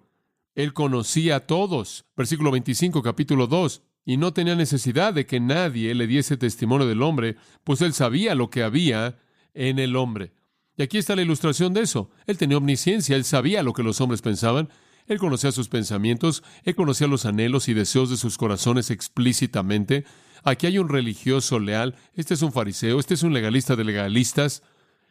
Él 0.54 0.72
conocía 0.72 1.36
a 1.36 1.40
todos. 1.40 2.04
Versículo 2.16 2.50
25, 2.50 3.02
capítulo 3.02 3.46
2. 3.46 3.82
Y 4.04 4.16
no 4.16 4.32
tenía 4.32 4.54
necesidad 4.54 5.14
de 5.14 5.26
que 5.26 5.40
nadie 5.40 5.94
le 5.94 6.06
diese 6.06 6.36
testimonio 6.36 6.86
del 6.86 7.02
hombre, 7.02 7.36
pues 7.64 7.80
él 7.82 7.92
sabía 7.92 8.34
lo 8.34 8.50
que 8.50 8.62
había 8.62 9.18
en 9.54 9.78
el 9.78 9.94
hombre. 9.96 10.32
Y 10.76 10.82
aquí 10.82 10.98
está 10.98 11.14
la 11.14 11.22
ilustración 11.22 11.74
de 11.74 11.82
eso. 11.82 12.10
Él 12.26 12.38
tenía 12.38 12.56
omnisciencia, 12.56 13.14
él 13.14 13.24
sabía 13.24 13.62
lo 13.62 13.72
que 13.72 13.82
los 13.82 14.00
hombres 14.00 14.22
pensaban, 14.22 14.70
él 15.10 15.18
conocía 15.18 15.50
sus 15.50 15.68
pensamientos, 15.68 16.44
él 16.62 16.76
conocía 16.76 17.08
los 17.08 17.26
anhelos 17.26 17.68
y 17.68 17.74
deseos 17.74 18.10
de 18.10 18.16
sus 18.16 18.38
corazones 18.38 18.92
explícitamente. 18.92 20.04
Aquí 20.44 20.68
hay 20.68 20.78
un 20.78 20.88
religioso 20.88 21.58
leal, 21.58 21.96
este 22.14 22.34
es 22.34 22.42
un 22.42 22.52
fariseo, 22.52 23.00
este 23.00 23.14
es 23.14 23.24
un 23.24 23.32
legalista 23.32 23.74
de 23.74 23.82
legalistas. 23.82 24.62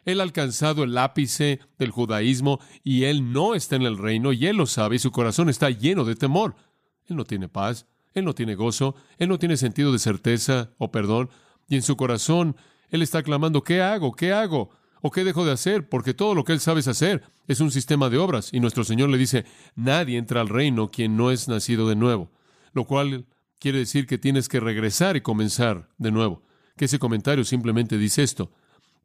Él 0.06 0.20
ha 0.20 0.22
alcanzado 0.22 0.84
el 0.84 0.96
ápice 0.96 1.60
del 1.78 1.90
judaísmo 1.90 2.60
y 2.82 3.04
él 3.04 3.30
no 3.34 3.54
está 3.54 3.76
en 3.76 3.82
el 3.82 3.98
reino 3.98 4.32
y 4.32 4.46
él 4.46 4.56
lo 4.56 4.64
sabe 4.64 4.96
y 4.96 5.00
su 5.00 5.12
corazón 5.12 5.50
está 5.50 5.68
lleno 5.68 6.04
de 6.04 6.16
temor. 6.16 6.54
Él 7.06 7.16
no 7.16 7.24
tiene 7.26 7.48
paz, 7.50 7.86
él 8.14 8.24
no 8.24 8.34
tiene 8.34 8.54
gozo, 8.54 8.94
él 9.18 9.28
no 9.28 9.38
tiene 9.38 9.58
sentido 9.58 9.92
de 9.92 9.98
certeza 9.98 10.70
o 10.78 10.90
perdón 10.90 11.28
y 11.68 11.76
en 11.76 11.82
su 11.82 11.98
corazón 11.98 12.56
él 12.88 13.02
está 13.02 13.22
clamando, 13.22 13.62
¿qué 13.62 13.82
hago? 13.82 14.12
¿Qué 14.12 14.32
hago? 14.32 14.70
¿O 15.02 15.10
qué 15.10 15.24
dejo 15.24 15.44
de 15.44 15.52
hacer? 15.52 15.88
Porque 15.88 16.14
todo 16.14 16.34
lo 16.34 16.44
que 16.44 16.52
él 16.52 16.60
sabe 16.60 16.80
hacer 16.80 17.22
es 17.46 17.60
un 17.60 17.70
sistema 17.70 18.10
de 18.10 18.18
obras 18.18 18.50
y 18.52 18.60
nuestro 18.60 18.84
Señor 18.84 19.08
le 19.08 19.18
dice, 19.18 19.44
nadie 19.74 20.18
entra 20.18 20.40
al 20.40 20.48
reino 20.48 20.90
quien 20.90 21.16
no 21.16 21.30
es 21.30 21.48
nacido 21.48 21.88
de 21.88 21.96
nuevo, 21.96 22.30
lo 22.72 22.84
cual 22.84 23.26
quiere 23.58 23.78
decir 23.78 24.06
que 24.06 24.18
tienes 24.18 24.48
que 24.48 24.60
regresar 24.60 25.16
y 25.16 25.20
comenzar 25.20 25.88
de 25.98 26.10
nuevo. 26.10 26.42
Que 26.76 26.84
ese 26.84 26.98
comentario 26.98 27.44
simplemente 27.44 27.98
dice 27.98 28.22
esto. 28.22 28.50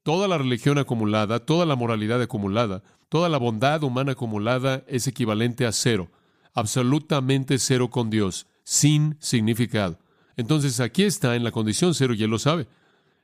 Toda 0.03 0.27
la 0.27 0.37
religión 0.37 0.77
acumulada, 0.77 1.39
toda 1.39 1.65
la 1.65 1.75
moralidad 1.75 2.21
acumulada, 2.21 2.83
toda 3.09 3.29
la 3.29 3.37
bondad 3.37 3.83
humana 3.83 4.11
acumulada 4.13 4.83
es 4.87 5.07
equivalente 5.07 5.65
a 5.65 5.71
cero, 5.71 6.11
absolutamente 6.53 7.57
cero 7.57 7.89
con 7.89 8.09
Dios, 8.09 8.47
sin 8.63 9.17
significado. 9.19 9.99
Entonces 10.37 10.79
aquí 10.79 11.03
está 11.03 11.35
en 11.35 11.43
la 11.43 11.51
condición 11.51 11.93
cero 11.93 12.13
y 12.13 12.23
él 12.23 12.29
lo 12.29 12.39
sabe. 12.39 12.67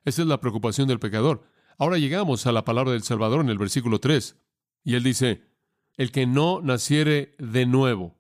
Esa 0.06 0.22
es 0.24 0.28
la 0.28 0.40
preocupación 0.40 0.88
del 0.88 1.00
pecador. 1.00 1.44
Ahora 1.82 1.98
llegamos 1.98 2.46
a 2.46 2.52
la 2.52 2.64
palabra 2.64 2.92
del 2.92 3.02
Salvador 3.02 3.42
en 3.42 3.50
el 3.50 3.58
versículo 3.58 4.00
3. 4.00 4.38
Y 4.84 4.94
él 4.94 5.02
dice, 5.02 5.48
el 5.98 6.12
que 6.12 6.28
no 6.28 6.62
naciere 6.62 7.34
de 7.40 7.66
nuevo 7.66 8.20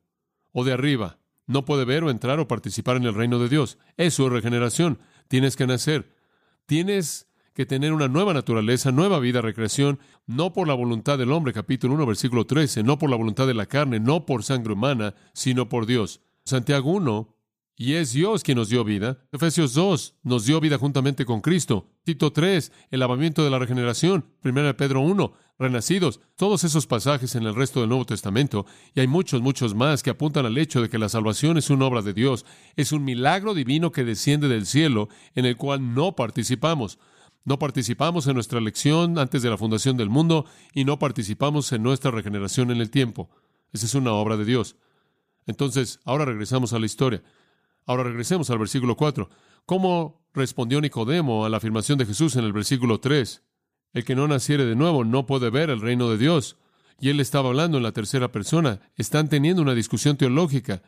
o 0.51 0.63
de 0.63 0.73
arriba, 0.73 1.19
no 1.45 1.63
puede 1.63 1.85
ver 1.85 2.03
o 2.03 2.09
entrar 2.09 2.39
o 2.39 2.47
participar 2.47 2.97
en 2.97 3.03
el 3.03 3.13
reino 3.13 3.37
de 3.37 3.49
Dios. 3.49 3.77
Eso 3.97 4.25
es 4.25 4.33
regeneración. 4.33 4.97
Tienes 5.27 5.55
que 5.55 5.67
nacer. 5.67 6.15
Tienes 6.65 7.27
que 7.53 7.67
tener 7.67 7.93
una 7.93 8.07
nueva 8.07 8.33
naturaleza, 8.33 8.91
nueva 8.91 9.19
vida, 9.19 9.41
recreación, 9.41 9.99
no 10.25 10.53
por 10.53 10.67
la 10.67 10.73
voluntad 10.73 11.19
del 11.19 11.31
hombre, 11.31 11.53
capítulo 11.53 11.93
1, 11.93 12.07
versículo 12.07 12.47
13, 12.47 12.81
no 12.81 12.97
por 12.97 13.11
la 13.11 13.15
voluntad 13.15 13.45
de 13.45 13.53
la 13.53 13.67
carne, 13.67 13.99
no 13.99 14.25
por 14.25 14.43
sangre 14.43 14.73
humana, 14.73 15.13
sino 15.33 15.69
por 15.69 15.85
Dios. 15.85 16.21
Santiago 16.45 16.89
1 16.89 17.40
y 17.81 17.95
es 17.95 18.13
Dios 18.13 18.43
quien 18.43 18.59
nos 18.59 18.69
dio 18.69 18.83
vida. 18.83 19.17
Efesios 19.31 19.73
2 19.73 20.17
nos 20.21 20.45
dio 20.45 20.59
vida 20.59 20.77
juntamente 20.77 21.25
con 21.25 21.41
Cristo. 21.41 21.89
Tito 22.03 22.31
3, 22.31 22.71
el 22.91 22.99
lavamiento 22.99 23.43
de 23.43 23.49
la 23.49 23.57
regeneración. 23.57 24.23
1 24.43 24.77
Pedro 24.77 25.01
1, 25.01 25.33
renacidos. 25.57 26.19
Todos 26.35 26.63
esos 26.63 26.85
pasajes 26.85 27.33
en 27.33 27.41
el 27.41 27.55
resto 27.55 27.79
del 27.79 27.89
Nuevo 27.89 28.05
Testamento. 28.05 28.67
Y 28.93 28.99
hay 28.99 29.07
muchos, 29.07 29.41
muchos 29.41 29.73
más 29.73 30.03
que 30.03 30.11
apuntan 30.11 30.45
al 30.45 30.59
hecho 30.59 30.79
de 30.79 30.89
que 30.89 30.99
la 30.99 31.09
salvación 31.09 31.57
es 31.57 31.71
una 31.71 31.87
obra 31.87 32.03
de 32.03 32.13
Dios. 32.13 32.45
Es 32.75 32.91
un 32.91 33.03
milagro 33.03 33.55
divino 33.55 33.91
que 33.91 34.03
desciende 34.03 34.47
del 34.47 34.67
cielo 34.67 35.09
en 35.33 35.45
el 35.45 35.57
cual 35.57 35.95
no 35.95 36.15
participamos. 36.15 36.99
No 37.45 37.57
participamos 37.57 38.27
en 38.27 38.35
nuestra 38.35 38.59
elección 38.59 39.17
antes 39.17 39.41
de 39.41 39.49
la 39.49 39.57
fundación 39.57 39.97
del 39.97 40.11
mundo 40.11 40.45
y 40.75 40.85
no 40.85 40.99
participamos 40.99 41.71
en 41.71 41.81
nuestra 41.81 42.11
regeneración 42.11 42.69
en 42.69 42.79
el 42.79 42.91
tiempo. 42.91 43.31
Esa 43.73 43.87
es 43.87 43.95
una 43.95 44.13
obra 44.13 44.37
de 44.37 44.45
Dios. 44.45 44.75
Entonces, 45.47 45.99
ahora 46.05 46.25
regresamos 46.25 46.73
a 46.73 46.79
la 46.79 46.85
historia. 46.85 47.23
Ahora 47.85 48.03
regresemos 48.03 48.49
al 48.49 48.59
versículo 48.59 48.95
4. 48.95 49.29
¿Cómo 49.65 50.21
respondió 50.33 50.79
Nicodemo 50.81 51.45
a 51.45 51.49
la 51.49 51.57
afirmación 51.57 51.97
de 51.97 52.05
Jesús 52.05 52.35
en 52.35 52.45
el 52.45 52.53
versículo 52.53 52.99
3? 52.99 53.43
El 53.93 54.05
que 54.05 54.15
no 54.15 54.27
naciere 54.27 54.65
de 54.65 54.75
nuevo 54.75 55.03
no 55.03 55.25
puede 55.25 55.49
ver 55.49 55.69
el 55.69 55.81
reino 55.81 56.09
de 56.09 56.17
Dios. 56.17 56.57
Y 56.99 57.09
él 57.09 57.19
estaba 57.19 57.49
hablando 57.49 57.77
en 57.77 57.83
la 57.83 57.91
tercera 57.91 58.31
persona. 58.31 58.79
Están 58.95 59.27
teniendo 59.27 59.61
una 59.61 59.73
discusión 59.73 60.17
teológica. 60.17 60.81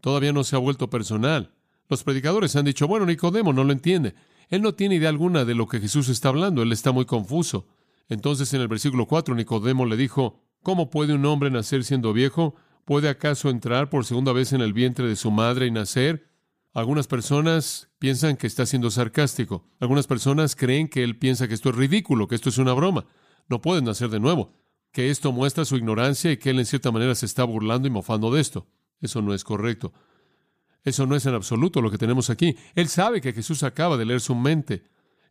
Todavía 0.00 0.32
no 0.32 0.44
se 0.44 0.54
ha 0.54 0.60
vuelto 0.60 0.90
personal. 0.90 1.52
Los 1.88 2.04
predicadores 2.04 2.54
han 2.56 2.64
dicho, 2.64 2.86
bueno, 2.86 3.06
Nicodemo 3.06 3.52
no 3.52 3.64
lo 3.64 3.72
entiende. 3.72 4.14
Él 4.48 4.62
no 4.62 4.74
tiene 4.74 4.96
idea 4.96 5.08
alguna 5.08 5.44
de 5.44 5.54
lo 5.54 5.66
que 5.66 5.80
Jesús 5.80 6.08
está 6.08 6.28
hablando. 6.28 6.62
Él 6.62 6.72
está 6.72 6.92
muy 6.92 7.06
confuso. 7.06 7.66
Entonces 8.08 8.52
en 8.54 8.60
el 8.60 8.68
versículo 8.68 9.06
4 9.06 9.34
Nicodemo 9.34 9.86
le 9.86 9.96
dijo, 9.96 10.40
¿cómo 10.62 10.90
puede 10.90 11.14
un 11.14 11.24
hombre 11.24 11.50
nacer 11.50 11.84
siendo 11.84 12.12
viejo? 12.12 12.54
¿Puede 12.86 13.08
acaso 13.08 13.50
entrar 13.50 13.90
por 13.90 14.04
segunda 14.04 14.32
vez 14.32 14.52
en 14.52 14.60
el 14.60 14.72
vientre 14.72 15.08
de 15.08 15.16
su 15.16 15.32
madre 15.32 15.66
y 15.66 15.72
nacer? 15.72 16.30
Algunas 16.72 17.08
personas 17.08 17.90
piensan 17.98 18.36
que 18.36 18.46
está 18.46 18.64
siendo 18.64 18.92
sarcástico. 18.92 19.68
Algunas 19.80 20.06
personas 20.06 20.54
creen 20.54 20.86
que 20.86 21.02
él 21.02 21.18
piensa 21.18 21.48
que 21.48 21.54
esto 21.54 21.70
es 21.70 21.74
ridículo, 21.74 22.28
que 22.28 22.36
esto 22.36 22.48
es 22.48 22.58
una 22.58 22.74
broma. 22.74 23.04
No 23.48 23.60
pueden 23.60 23.86
nacer 23.86 24.08
de 24.08 24.20
nuevo. 24.20 24.52
Que 24.92 25.10
esto 25.10 25.32
muestra 25.32 25.64
su 25.64 25.76
ignorancia 25.76 26.30
y 26.30 26.36
que 26.36 26.50
él 26.50 26.60
en 26.60 26.64
cierta 26.64 26.92
manera 26.92 27.16
se 27.16 27.26
está 27.26 27.42
burlando 27.42 27.88
y 27.88 27.90
mofando 27.90 28.30
de 28.30 28.40
esto. 28.40 28.68
Eso 29.00 29.20
no 29.20 29.34
es 29.34 29.42
correcto. 29.42 29.92
Eso 30.84 31.06
no 31.06 31.16
es 31.16 31.26
en 31.26 31.34
absoluto 31.34 31.82
lo 31.82 31.90
que 31.90 31.98
tenemos 31.98 32.30
aquí. 32.30 32.56
Él 32.76 32.86
sabe 32.86 33.20
que 33.20 33.32
Jesús 33.32 33.64
acaba 33.64 33.96
de 33.96 34.04
leer 34.04 34.20
su 34.20 34.36
mente. 34.36 34.84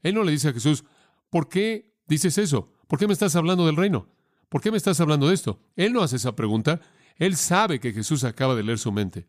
Él 0.04 0.14
no 0.14 0.26
le 0.26 0.34
dice 0.34 0.50
a 0.50 0.54
Jesús, 0.54 0.84
¿por 1.30 1.48
qué 1.48 1.96
dices 2.06 2.38
eso? 2.38 2.74
¿Por 2.90 3.00
qué 3.00 3.08
me 3.08 3.14
estás 3.14 3.34
hablando 3.38 3.66
del 3.66 3.78
reino? 3.78 4.10
¿Por 4.50 4.60
qué 4.60 4.72
me 4.72 4.78
estás 4.78 5.00
hablando 5.00 5.30
de 5.30 5.36
esto? 5.36 5.62
Él 5.78 5.94
no 5.94 6.02
hace 6.02 6.18
esa 6.18 6.36
pregunta. 6.36 6.82
Él 7.16 7.36
sabe 7.36 7.80
que 7.80 7.94
Jesús 7.94 8.24
acaba 8.24 8.56
de 8.56 8.64
leer 8.64 8.80
su 8.80 8.92
mente. 8.92 9.26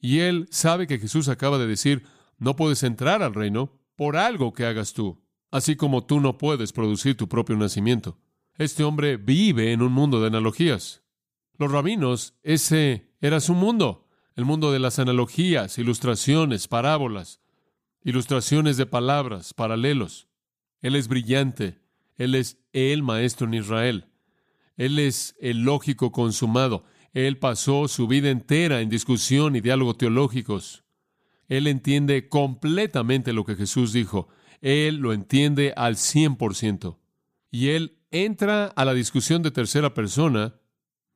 Y 0.00 0.20
él 0.20 0.48
sabe 0.50 0.86
que 0.86 0.98
Jesús 0.98 1.28
acaba 1.28 1.58
de 1.58 1.66
decir, 1.66 2.04
no 2.38 2.56
puedes 2.56 2.82
entrar 2.82 3.22
al 3.22 3.34
reino 3.34 3.78
por 3.96 4.16
algo 4.16 4.52
que 4.52 4.64
hagas 4.64 4.94
tú, 4.94 5.22
así 5.50 5.76
como 5.76 6.04
tú 6.04 6.20
no 6.20 6.38
puedes 6.38 6.72
producir 6.72 7.16
tu 7.16 7.28
propio 7.28 7.56
nacimiento. 7.56 8.18
Este 8.56 8.82
hombre 8.82 9.16
vive 9.16 9.72
en 9.72 9.82
un 9.82 9.92
mundo 9.92 10.20
de 10.20 10.28
analogías. 10.28 11.02
Los 11.58 11.70
rabinos, 11.70 12.34
ese 12.42 13.12
era 13.20 13.40
su 13.40 13.54
mundo, 13.54 14.08
el 14.36 14.46
mundo 14.46 14.72
de 14.72 14.78
las 14.78 14.98
analogías, 14.98 15.78
ilustraciones, 15.78 16.66
parábolas, 16.66 17.40
ilustraciones 18.02 18.78
de 18.78 18.86
palabras, 18.86 19.52
paralelos. 19.52 20.28
Él 20.80 20.96
es 20.96 21.08
brillante, 21.08 21.78
él 22.16 22.34
es 22.34 22.58
el 22.72 23.02
maestro 23.02 23.46
en 23.46 23.54
Israel, 23.54 24.06
él 24.76 24.98
es 24.98 25.36
el 25.40 25.64
lógico 25.64 26.10
consumado, 26.10 26.84
él 27.12 27.38
pasó 27.38 27.88
su 27.88 28.06
vida 28.06 28.30
entera 28.30 28.80
en 28.80 28.88
discusión 28.88 29.56
y 29.56 29.60
diálogo 29.60 29.94
teológicos. 29.94 30.84
Él 31.48 31.66
entiende 31.66 32.28
completamente 32.28 33.32
lo 33.32 33.44
que 33.44 33.56
Jesús 33.56 33.92
dijo. 33.92 34.28
Él 34.60 34.96
lo 34.96 35.12
entiende 35.12 35.72
al 35.76 35.96
cien 35.96 36.36
por 36.36 36.54
ciento. 36.54 37.00
Y 37.50 37.68
él 37.68 37.98
entra 38.12 38.66
a 38.66 38.84
la 38.84 38.94
discusión 38.94 39.42
de 39.42 39.50
tercera 39.50 39.92
persona 39.92 40.54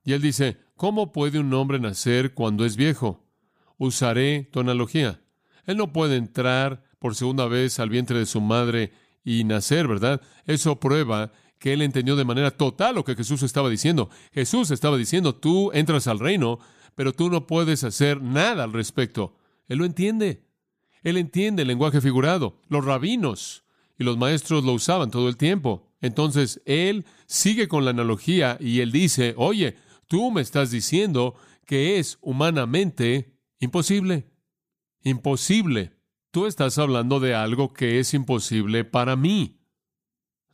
y 0.04 0.12
él 0.12 0.22
dice, 0.22 0.58
¿cómo 0.76 1.12
puede 1.12 1.38
un 1.38 1.54
hombre 1.54 1.78
nacer 1.78 2.34
cuando 2.34 2.64
es 2.64 2.76
viejo? 2.76 3.24
Usaré 3.78 4.48
tu 4.52 4.60
analogía. 4.60 5.20
Él 5.66 5.76
no 5.76 5.92
puede 5.92 6.16
entrar 6.16 6.82
por 6.98 7.14
segunda 7.14 7.46
vez 7.46 7.78
al 7.78 7.90
vientre 7.90 8.18
de 8.18 8.26
su 8.26 8.40
madre 8.40 8.92
y 9.24 9.44
nacer, 9.44 9.86
¿verdad? 9.86 10.20
Eso 10.46 10.80
prueba 10.80 11.32
que 11.64 11.72
él 11.72 11.80
entendió 11.80 12.14
de 12.14 12.26
manera 12.26 12.50
total 12.50 12.94
lo 12.94 13.04
que 13.06 13.14
Jesús 13.14 13.42
estaba 13.42 13.70
diciendo. 13.70 14.10
Jesús 14.34 14.70
estaba 14.70 14.98
diciendo, 14.98 15.34
tú 15.34 15.70
entras 15.72 16.06
al 16.08 16.18
reino, 16.18 16.58
pero 16.94 17.14
tú 17.14 17.30
no 17.30 17.46
puedes 17.46 17.84
hacer 17.84 18.20
nada 18.20 18.64
al 18.64 18.74
respecto. 18.74 19.38
Él 19.66 19.78
lo 19.78 19.86
entiende. 19.86 20.44
Él 21.02 21.16
entiende 21.16 21.62
el 21.62 21.68
lenguaje 21.68 22.02
figurado. 22.02 22.60
Los 22.68 22.84
rabinos 22.84 23.64
y 23.98 24.04
los 24.04 24.18
maestros 24.18 24.62
lo 24.62 24.74
usaban 24.74 25.10
todo 25.10 25.26
el 25.26 25.38
tiempo. 25.38 25.90
Entonces, 26.02 26.60
él 26.66 27.06
sigue 27.24 27.66
con 27.66 27.86
la 27.86 27.92
analogía 27.92 28.58
y 28.60 28.80
él 28.80 28.92
dice, 28.92 29.32
oye, 29.38 29.78
tú 30.06 30.30
me 30.32 30.42
estás 30.42 30.70
diciendo 30.70 31.34
que 31.64 31.98
es 31.98 32.18
humanamente 32.20 33.38
imposible. 33.58 34.28
Imposible. 35.02 35.94
Tú 36.30 36.44
estás 36.44 36.76
hablando 36.76 37.20
de 37.20 37.34
algo 37.34 37.72
que 37.72 38.00
es 38.00 38.12
imposible 38.12 38.84
para 38.84 39.16
mí. 39.16 39.62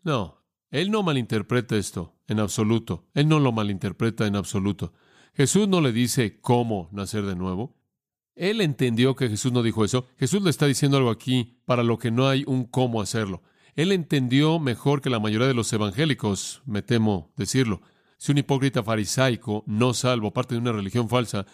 No, 0.05 0.39
Él 0.70 0.90
no 0.90 1.02
malinterpreta 1.02 1.76
esto 1.76 2.14
en 2.28 2.38
absoluto. 2.38 3.06
Él 3.14 3.28
no 3.28 3.40
lo 3.40 3.52
malinterpreta 3.52 4.26
en 4.26 4.36
absoluto. 4.36 4.92
Jesús 5.34 5.68
no 5.68 5.80
le 5.80 5.92
dice 5.92 6.40
cómo 6.40 6.88
nacer 6.92 7.24
de 7.24 7.36
nuevo. 7.36 7.76
Él 8.36 8.60
entendió 8.60 9.16
que 9.16 9.28
Jesús 9.28 9.52
no 9.52 9.62
dijo 9.62 9.84
eso. 9.84 10.06
Jesús 10.18 10.42
le 10.42 10.50
está 10.50 10.66
diciendo 10.66 10.96
algo 10.96 11.10
aquí 11.10 11.58
para 11.66 11.82
lo 11.82 11.98
que 11.98 12.10
no 12.10 12.28
hay 12.28 12.44
un 12.46 12.64
cómo 12.64 13.00
hacerlo. 13.00 13.42
Él 13.74 13.92
entendió 13.92 14.58
mejor 14.58 15.00
que 15.00 15.10
la 15.10 15.20
mayoría 15.20 15.46
de 15.46 15.54
los 15.54 15.72
evangélicos, 15.72 16.62
me 16.66 16.82
temo 16.82 17.32
decirlo. 17.36 17.82
Si 18.16 18.32
un 18.32 18.38
hipócrita 18.38 18.82
farisaico, 18.82 19.64
no 19.66 19.94
salvo, 19.94 20.32
parte 20.32 20.54
de 20.54 20.60
una 20.60 20.72
religión 20.72 21.08
falsa, 21.08 21.46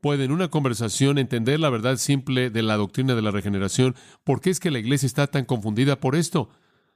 puede 0.00 0.24
en 0.24 0.32
una 0.32 0.48
conversación 0.48 1.18
entender 1.18 1.60
la 1.60 1.70
verdad 1.70 1.96
simple 1.96 2.50
de 2.50 2.62
la 2.62 2.76
doctrina 2.76 3.14
de 3.14 3.22
la 3.22 3.30
regeneración, 3.30 3.94
¿por 4.22 4.40
qué 4.40 4.50
es 4.50 4.60
que 4.60 4.70
la 4.70 4.78
iglesia 4.78 5.06
está 5.06 5.26
tan 5.26 5.44
confundida 5.44 6.00
por 6.00 6.14
esto? 6.14 6.50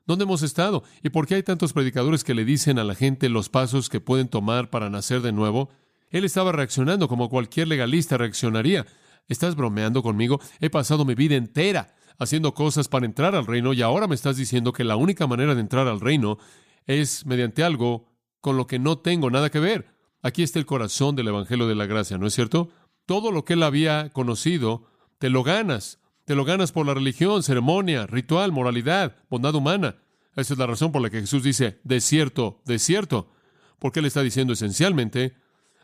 ¿Dónde 0.09 0.25
hemos 0.25 0.41
estado? 0.41 0.85
¿Y 1.03 1.11
por 1.11 1.27
qué 1.27 1.35
hay 1.35 1.43
tantos 1.43 1.75
predicadores 1.75 2.25
que 2.25 2.33
le 2.33 2.47
dicen 2.47 2.79
a 2.79 2.85
la 2.85 2.95
gente 2.95 3.29
los 3.29 3.51
pasos 3.51 3.91
que 3.91 4.01
pueden 4.01 4.29
tomar 4.29 4.71
para 4.71 4.89
nacer 4.89 5.21
de 5.21 5.33
nuevo? 5.33 5.69
Él 6.09 6.25
estaba 6.25 6.51
reaccionando 6.51 7.09
como 7.09 7.29
cualquier 7.29 7.69
legalista 7.69 8.17
reaccionaría. 8.17 8.87
¿Estás 9.29 9.55
bromeando 9.55 10.03
conmigo? 10.03 10.41
He 10.61 10.71
pasado 10.71 11.05
mi 11.05 11.15
vida 11.15 11.35
entera 11.37 11.95
haciendo 12.19 12.55
cosas 12.55 12.89
para 12.89 13.05
entrar 13.05 13.35
al 13.35 13.47
reino 13.47 13.75
y 13.75 13.83
ahora 13.83 14.09
me 14.09 14.15
estás 14.15 14.39
diciendo 14.39 14.73
que 14.73 14.83
la 14.83 14.97
única 14.97 15.27
manera 15.27 15.55
de 15.55 15.61
entrar 15.61 15.87
al 15.87 16.01
reino 16.01 16.39
es 16.87 17.27
mediante 17.27 17.63
algo 17.63 18.09
con 18.41 18.57
lo 18.57 18.67
que 18.67 18.79
no 18.79 18.97
tengo 18.97 19.31
nada 19.31 19.51
que 19.51 19.61
ver. 19.61 19.95
Aquí 20.23 20.43
está 20.43 20.59
el 20.59 20.65
corazón 20.65 21.17
del 21.17 21.29
Evangelio 21.29 21.69
de 21.69 21.75
la 21.75 21.85
Gracia, 21.85 22.17
¿no 22.17 22.27
es 22.27 22.33
cierto? 22.33 22.71
Todo 23.05 23.31
lo 23.31 23.45
que 23.45 23.53
él 23.53 23.63
había 23.63 24.09
conocido, 24.09 24.87
te 25.19 25.29
lo 25.29 25.43
ganas. 25.43 26.01
Te 26.29 26.35
lo 26.35 26.45
ganas 26.45 26.73
por 26.73 26.85
la 26.85 26.93
religión, 26.93 27.43
ceremonia, 27.43 28.07
ritual, 28.07 28.53
moralidad, 28.53 29.17
bondad 29.31 29.55
humana. 29.55 29.97
Esa 30.37 30.53
es 30.53 30.59
la 30.59 30.67
razón 30.67 30.93
por 30.93 31.01
la 31.01 31.09
que 31.09 31.23
Jesús 31.23 31.43
dice, 31.43 31.81
desierto, 31.85 32.61
desierto. 32.67 33.31
Porque 33.79 34.01
él 34.01 34.05
está 34.05 34.21
diciendo 34.21 34.53
esencialmente, 34.53 35.37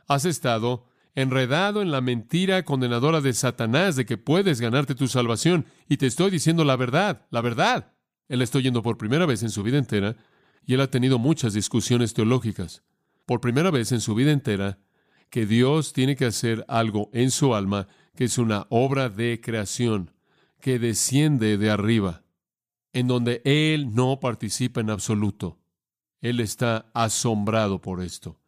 has 0.07 0.27
estado 0.27 0.85
enredado 1.15 1.81
en 1.81 1.91
la 1.91 2.03
mentira 2.03 2.63
condenadora 2.67 3.23
de 3.23 3.33
Satanás 3.33 3.97
de 3.97 4.05
que 4.05 4.19
puedes 4.19 4.61
ganarte 4.61 4.95
tu 4.95 5.09
salvación. 5.09 5.65
Y 5.89 5.97
te 5.97 6.05
estoy 6.05 6.31
diciendo 6.31 6.63
la 6.63 6.77
verdad, 6.77 7.25
la 7.31 7.41
verdad. 7.41 7.95
Él 8.29 8.43
está 8.43 8.61
yendo 8.61 8.83
por 8.83 8.99
primera 8.99 9.25
vez 9.25 9.43
en 9.43 9.49
su 9.49 9.63
vida 9.63 9.79
entera 9.79 10.15
y 10.67 10.75
él 10.75 10.83
ha 10.83 10.91
tenido 10.91 11.19
muchas 11.19 11.55
discusiones 11.55 12.13
teológicas. 12.13 12.83
Por 13.25 13.41
primera 13.41 13.71
vez 13.71 13.93
en 13.93 14.03
su 14.03 14.15
vida 14.15 14.31
entera, 14.31 14.79
que 15.31 15.47
Dios 15.47 15.95
tiene 15.95 16.17
que 16.17 16.27
hacer 16.27 16.67
algo 16.69 17.09
en 17.15 17.31
su 17.31 17.55
alma 17.55 17.89
que 18.15 18.25
es 18.25 18.39
una 18.39 18.67
obra 18.69 19.09
de 19.09 19.41
creación, 19.43 20.14
que 20.65 20.79
desciende 20.79 21.59
de 21.59 21.69
arriba, 21.69 22.25
en 22.95 23.07
donde 23.07 23.43
Él 23.45 23.95
no 23.95 24.19
participa 24.19 24.81
en 24.81 24.89
absoluto. 24.89 25.59
Él 26.23 26.41
está 26.41 26.91
asombrado 26.95 27.83
por 27.83 28.03
esto, 28.03 28.41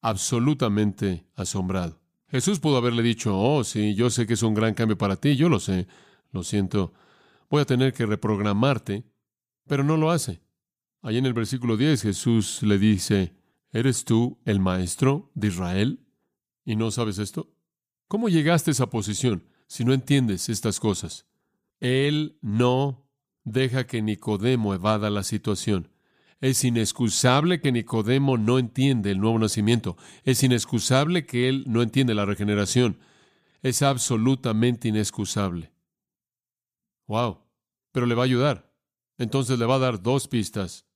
absolutamente 0.00 1.26
asombrado. 1.36 2.00
Jesús 2.28 2.60
pudo 2.60 2.78
haberle 2.78 3.02
dicho, 3.02 3.38
oh, 3.38 3.62
sí, 3.62 3.94
yo 3.94 4.08
sé 4.08 4.26
que 4.26 4.32
es 4.32 4.42
un 4.42 4.54
gran 4.54 4.72
cambio 4.72 4.96
para 4.96 5.16
ti, 5.16 5.36
yo 5.36 5.50
lo 5.50 5.60
sé, 5.60 5.86
lo 6.32 6.44
siento, 6.44 6.94
voy 7.50 7.60
a 7.60 7.66
tener 7.66 7.92
que 7.92 8.06
reprogramarte, 8.06 9.04
pero 9.66 9.84
no 9.84 9.98
lo 9.98 10.10
hace. 10.10 10.40
Allí 11.02 11.18
en 11.18 11.26
el 11.26 11.34
versículo 11.34 11.76
10 11.76 12.00
Jesús 12.00 12.62
le 12.62 12.78
dice, 12.78 13.34
¿eres 13.70 14.06
tú 14.06 14.38
el 14.46 14.60
maestro 14.60 15.30
de 15.34 15.48
Israel 15.48 16.06
y 16.64 16.76
no 16.76 16.90
sabes 16.90 17.18
esto? 17.18 17.52
¿Cómo 18.08 18.30
llegaste 18.30 18.70
a 18.70 18.72
esa 18.72 18.88
posición 18.88 19.44
si 19.66 19.84
no 19.84 19.92
entiendes 19.92 20.48
estas 20.48 20.80
cosas? 20.80 21.26
Él 21.80 22.38
no 22.42 23.10
deja 23.44 23.86
que 23.86 24.02
Nicodemo 24.02 24.74
evada 24.74 25.10
la 25.10 25.22
situación. 25.22 25.90
Es 26.40 26.64
inexcusable 26.64 27.60
que 27.60 27.72
Nicodemo 27.72 28.38
no 28.38 28.58
entiende 28.58 29.10
el 29.10 29.20
nuevo 29.20 29.38
nacimiento. 29.38 29.96
Es 30.24 30.42
inexcusable 30.42 31.26
que 31.26 31.48
él 31.48 31.64
no 31.66 31.82
entiende 31.82 32.14
la 32.14 32.24
regeneración. 32.24 32.98
Es 33.62 33.82
absolutamente 33.82 34.88
inexcusable. 34.88 35.72
Wow. 37.06 37.40
Pero 37.92 38.06
le 38.06 38.14
va 38.14 38.22
a 38.22 38.24
ayudar. 38.24 38.72
Entonces 39.18 39.58
le 39.58 39.66
va 39.66 39.74
a 39.74 39.80
dar 39.80 40.02
dos 40.02 40.28
pistas. 40.28 40.86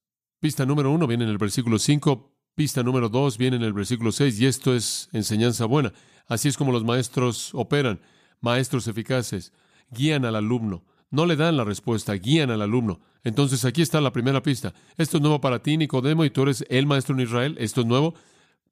Pista 0.41 0.65
número 0.65 0.91
uno 0.91 1.07
viene 1.07 1.25
en 1.25 1.31
el 1.31 1.39
versículo 1.39 1.79
5, 1.79 2.35
pista 2.55 2.83
número 2.83 3.09
dos 3.09 3.37
viene 3.37 3.57
en 3.57 3.63
el 3.63 3.73
versículo 3.73 4.13
6, 4.13 4.41
y 4.41 4.47
esto 4.47 4.75
es 4.75 5.09
enseñanza 5.13 5.67
buena. 5.67 5.93
Así 6.27 6.49
es 6.49 6.57
como 6.57 6.73
los 6.73 6.85
maestros 6.85 7.55
operan. 7.55 8.01
Maestros 8.41 8.87
eficaces 8.89 9.53
guían 9.95 10.25
al 10.25 10.37
alumno 10.37 10.85
no 11.15 11.27
le 11.27 11.37
dan 11.37 11.57
la 11.57 11.63
respuesta, 11.63 12.13
guían 12.15 12.51
al 12.51 12.61
alumno. 12.61 13.01
Entonces 13.23 13.65
aquí 13.65 13.83
está 13.83 14.01
la 14.01 14.13
primera 14.13 14.43
pista. 14.43 14.75
Esto 14.97 15.19
es 15.19 15.21
nuevo 15.23 15.41
para 15.41 15.63
ti, 15.63 15.77
Nicodemo, 15.77 16.25
y 16.25 16.31
tú 16.31 16.43
eres 16.43 16.67
el 16.69 16.87
maestro 16.87 17.15
en 17.15 17.23
Israel. 17.23 17.57
Esto 17.61 17.83
es 17.83 17.87
nuevo. 17.87 18.15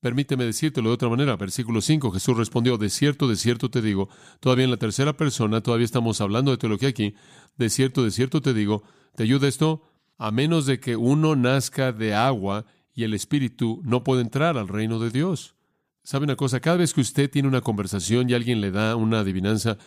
Permíteme 0.00 0.44
decírtelo 0.44 0.88
de 0.88 0.94
otra 0.94 1.08
manera. 1.08 1.36
Versículo 1.36 1.80
5, 1.80 2.10
Jesús 2.10 2.36
respondió, 2.36 2.78
de 2.78 2.90
cierto, 2.90 3.28
de 3.28 3.36
cierto 3.36 3.70
te 3.70 3.80
digo, 3.80 4.08
todavía 4.40 4.64
en 4.64 4.72
la 4.72 4.76
tercera 4.76 5.16
persona, 5.16 5.60
todavía 5.60 5.84
estamos 5.84 6.20
hablando 6.20 6.50
de 6.50 6.56
teología 6.56 6.88
aquí, 6.88 7.14
de 7.56 7.70
cierto, 7.70 8.02
de 8.02 8.10
cierto 8.10 8.42
te 8.42 8.52
digo, 8.52 8.82
¿te 9.14 9.22
ayuda 9.22 9.46
esto? 9.46 9.84
A 10.18 10.32
menos 10.32 10.66
de 10.66 10.80
que 10.80 10.96
uno 10.96 11.36
nazca 11.36 11.92
de 11.92 12.14
agua 12.14 12.66
y 12.92 13.04
el 13.04 13.14
Espíritu 13.14 13.80
no 13.84 14.02
puede 14.02 14.22
entrar 14.22 14.58
al 14.58 14.66
reino 14.66 14.98
de 14.98 15.10
Dios. 15.10 15.54
¿Sabe 16.02 16.24
una 16.24 16.34
cosa? 16.34 16.58
Cada 16.58 16.78
vez 16.78 16.92
que 16.92 17.00
usted 17.00 17.30
tiene 17.30 17.46
una 17.46 17.60
conversación 17.60 18.28
y 18.28 18.34
alguien 18.34 18.60
le 18.60 18.72
da 18.72 18.96
una 18.96 19.20
adivinanza, 19.20 19.78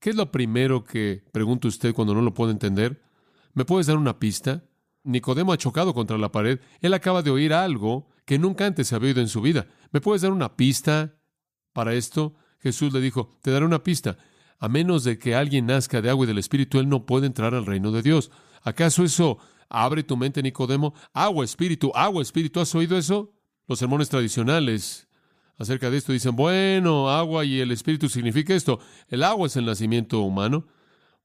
¿Qué 0.00 0.10
es 0.10 0.16
lo 0.16 0.30
primero 0.30 0.84
que 0.84 1.22
pregunta 1.32 1.68
usted 1.68 1.94
cuando 1.94 2.14
no 2.14 2.22
lo 2.22 2.34
puede 2.34 2.52
entender? 2.52 3.02
¿Me 3.54 3.64
puedes 3.64 3.86
dar 3.86 3.96
una 3.96 4.18
pista? 4.18 4.64
Nicodemo 5.04 5.52
ha 5.52 5.58
chocado 5.58 5.94
contra 5.94 6.18
la 6.18 6.32
pared. 6.32 6.60
Él 6.80 6.94
acaba 6.94 7.22
de 7.22 7.30
oír 7.30 7.52
algo 7.52 8.08
que 8.24 8.38
nunca 8.38 8.66
antes 8.66 8.92
había 8.92 9.08
oído 9.08 9.20
en 9.20 9.28
su 9.28 9.40
vida. 9.40 9.66
¿Me 9.92 10.00
puedes 10.00 10.22
dar 10.22 10.32
una 10.32 10.56
pista 10.56 11.14
para 11.72 11.94
esto? 11.94 12.34
Jesús 12.58 12.92
le 12.92 13.00
dijo, 13.00 13.30
te 13.40 13.50
daré 13.50 13.64
una 13.64 13.82
pista. 13.82 14.18
A 14.58 14.68
menos 14.68 15.04
de 15.04 15.18
que 15.18 15.34
alguien 15.34 15.66
nazca 15.66 16.02
de 16.02 16.10
agua 16.10 16.24
y 16.24 16.28
del 16.28 16.38
Espíritu, 16.38 16.78
él 16.80 16.88
no 16.88 17.06
puede 17.06 17.26
entrar 17.26 17.54
al 17.54 17.66
reino 17.66 17.92
de 17.92 18.02
Dios. 18.02 18.30
¿Acaso 18.62 19.04
eso 19.04 19.38
abre 19.68 20.02
tu 20.02 20.16
mente, 20.16 20.42
Nicodemo? 20.42 20.94
Agua, 21.12 21.44
Espíritu, 21.44 21.92
agua, 21.94 22.22
Espíritu. 22.22 22.60
¿Has 22.60 22.74
oído 22.74 22.98
eso? 22.98 23.32
Los 23.68 23.78
sermones 23.78 24.08
tradicionales 24.08 25.06
acerca 25.58 25.90
de 25.90 25.98
esto. 25.98 26.12
Dicen, 26.12 26.36
bueno, 26.36 27.10
agua 27.10 27.44
y 27.44 27.60
el 27.60 27.70
espíritu 27.70 28.08
significa 28.08 28.54
esto. 28.54 28.80
El 29.08 29.22
agua 29.22 29.46
es 29.46 29.56
el 29.56 29.66
nacimiento 29.66 30.20
humano, 30.20 30.66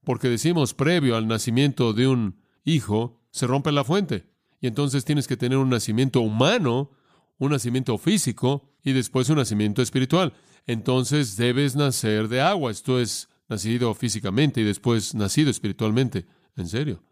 porque 0.04 0.28
decimos 0.28 0.74
previo 0.74 1.16
al 1.16 1.28
nacimiento 1.28 1.92
de 1.92 2.08
un 2.08 2.40
hijo, 2.64 3.20
se 3.30 3.46
rompe 3.46 3.72
la 3.72 3.84
fuente. 3.84 4.26
Y 4.60 4.66
entonces 4.66 5.04
tienes 5.04 5.26
que 5.26 5.36
tener 5.36 5.58
un 5.58 5.70
nacimiento 5.70 6.20
humano, 6.20 6.90
un 7.38 7.50
nacimiento 7.50 7.98
físico 7.98 8.70
y 8.84 8.92
después 8.92 9.28
un 9.28 9.36
nacimiento 9.36 9.82
espiritual. 9.82 10.32
Entonces 10.66 11.36
debes 11.36 11.74
nacer 11.74 12.28
de 12.28 12.40
agua. 12.40 12.70
Esto 12.70 13.00
es 13.00 13.28
nacido 13.48 13.92
físicamente 13.94 14.60
y 14.60 14.64
después 14.64 15.14
nacido 15.14 15.50
espiritualmente. 15.50 16.26
En 16.56 16.68
serio. 16.68 17.02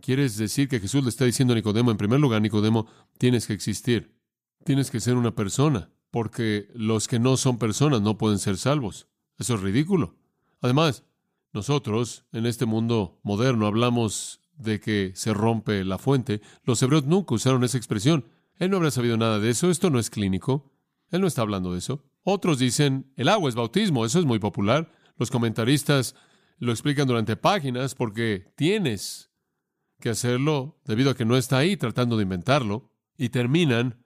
¿Quieres 0.00 0.36
decir 0.36 0.68
que 0.68 0.78
Jesús 0.78 1.02
le 1.02 1.08
está 1.08 1.24
diciendo 1.24 1.52
a 1.52 1.56
Nicodemo, 1.56 1.90
en 1.90 1.96
primer 1.96 2.20
lugar, 2.20 2.42
Nicodemo, 2.42 2.86
tienes 3.18 3.46
que 3.46 3.54
existir, 3.54 4.14
tienes 4.64 4.90
que 4.90 5.00
ser 5.00 5.16
una 5.16 5.34
persona, 5.34 5.90
porque 6.10 6.68
los 6.74 7.08
que 7.08 7.18
no 7.18 7.36
son 7.36 7.58
personas 7.58 8.00
no 8.00 8.18
pueden 8.18 8.38
ser 8.38 8.56
salvos. 8.56 9.08
Eso 9.38 9.54
es 9.54 9.60
ridículo. 9.60 10.16
Además, 10.60 11.04
nosotros 11.52 12.24
en 12.32 12.46
este 12.46 12.66
mundo 12.66 13.20
moderno 13.22 13.66
hablamos 13.66 14.40
de 14.56 14.80
que 14.80 15.12
se 15.14 15.34
rompe 15.34 15.84
la 15.84 15.98
fuente. 15.98 16.40
Los 16.64 16.82
hebreos 16.82 17.04
nunca 17.04 17.34
usaron 17.34 17.64
esa 17.64 17.78
expresión. 17.78 18.26
Él 18.58 18.70
no 18.70 18.76
habría 18.76 18.90
sabido 18.90 19.16
nada 19.16 19.38
de 19.38 19.50
eso. 19.50 19.70
Esto 19.70 19.90
no 19.90 19.98
es 19.98 20.10
clínico. 20.10 20.72
Él 21.10 21.20
no 21.20 21.26
está 21.26 21.42
hablando 21.42 21.72
de 21.72 21.78
eso. 21.78 22.04
Otros 22.22 22.58
dicen, 22.58 23.12
el 23.16 23.28
agua 23.28 23.48
es 23.48 23.54
bautismo. 23.54 24.04
Eso 24.04 24.18
es 24.18 24.24
muy 24.24 24.38
popular. 24.38 24.90
Los 25.16 25.30
comentaristas 25.30 26.14
lo 26.58 26.72
explican 26.72 27.06
durante 27.06 27.36
páginas 27.36 27.94
porque 27.94 28.52
tienes 28.56 29.30
que 30.00 30.10
hacerlo 30.10 30.80
debido 30.84 31.10
a 31.10 31.14
que 31.14 31.24
no 31.24 31.36
está 31.36 31.58
ahí 31.58 31.76
tratando 31.76 32.16
de 32.16 32.24
inventarlo. 32.24 32.90
Y 33.18 33.30
terminan 33.30 34.04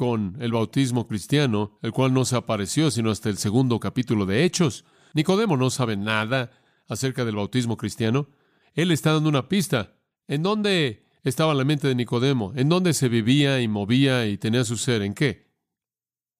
con 0.00 0.38
el 0.40 0.52
bautismo 0.52 1.06
cristiano, 1.06 1.78
el 1.82 1.92
cual 1.92 2.14
no 2.14 2.24
se 2.24 2.34
apareció 2.34 2.90
sino 2.90 3.10
hasta 3.10 3.28
el 3.28 3.36
segundo 3.36 3.78
capítulo 3.78 4.24
de 4.24 4.44
Hechos. 4.44 4.86
Nicodemo 5.12 5.58
no 5.58 5.68
sabe 5.68 5.98
nada 5.98 6.52
acerca 6.88 7.26
del 7.26 7.36
bautismo 7.36 7.76
cristiano. 7.76 8.30
Él 8.72 8.92
está 8.92 9.12
dando 9.12 9.28
una 9.28 9.50
pista. 9.50 9.98
¿En 10.26 10.42
dónde 10.42 11.04
estaba 11.22 11.52
la 11.52 11.66
mente 11.66 11.86
de 11.86 11.94
Nicodemo? 11.94 12.54
¿En 12.56 12.70
dónde 12.70 12.94
se 12.94 13.10
vivía 13.10 13.60
y 13.60 13.68
movía 13.68 14.26
y 14.26 14.38
tenía 14.38 14.64
su 14.64 14.78
ser? 14.78 15.02
¿En 15.02 15.12
qué? 15.12 15.50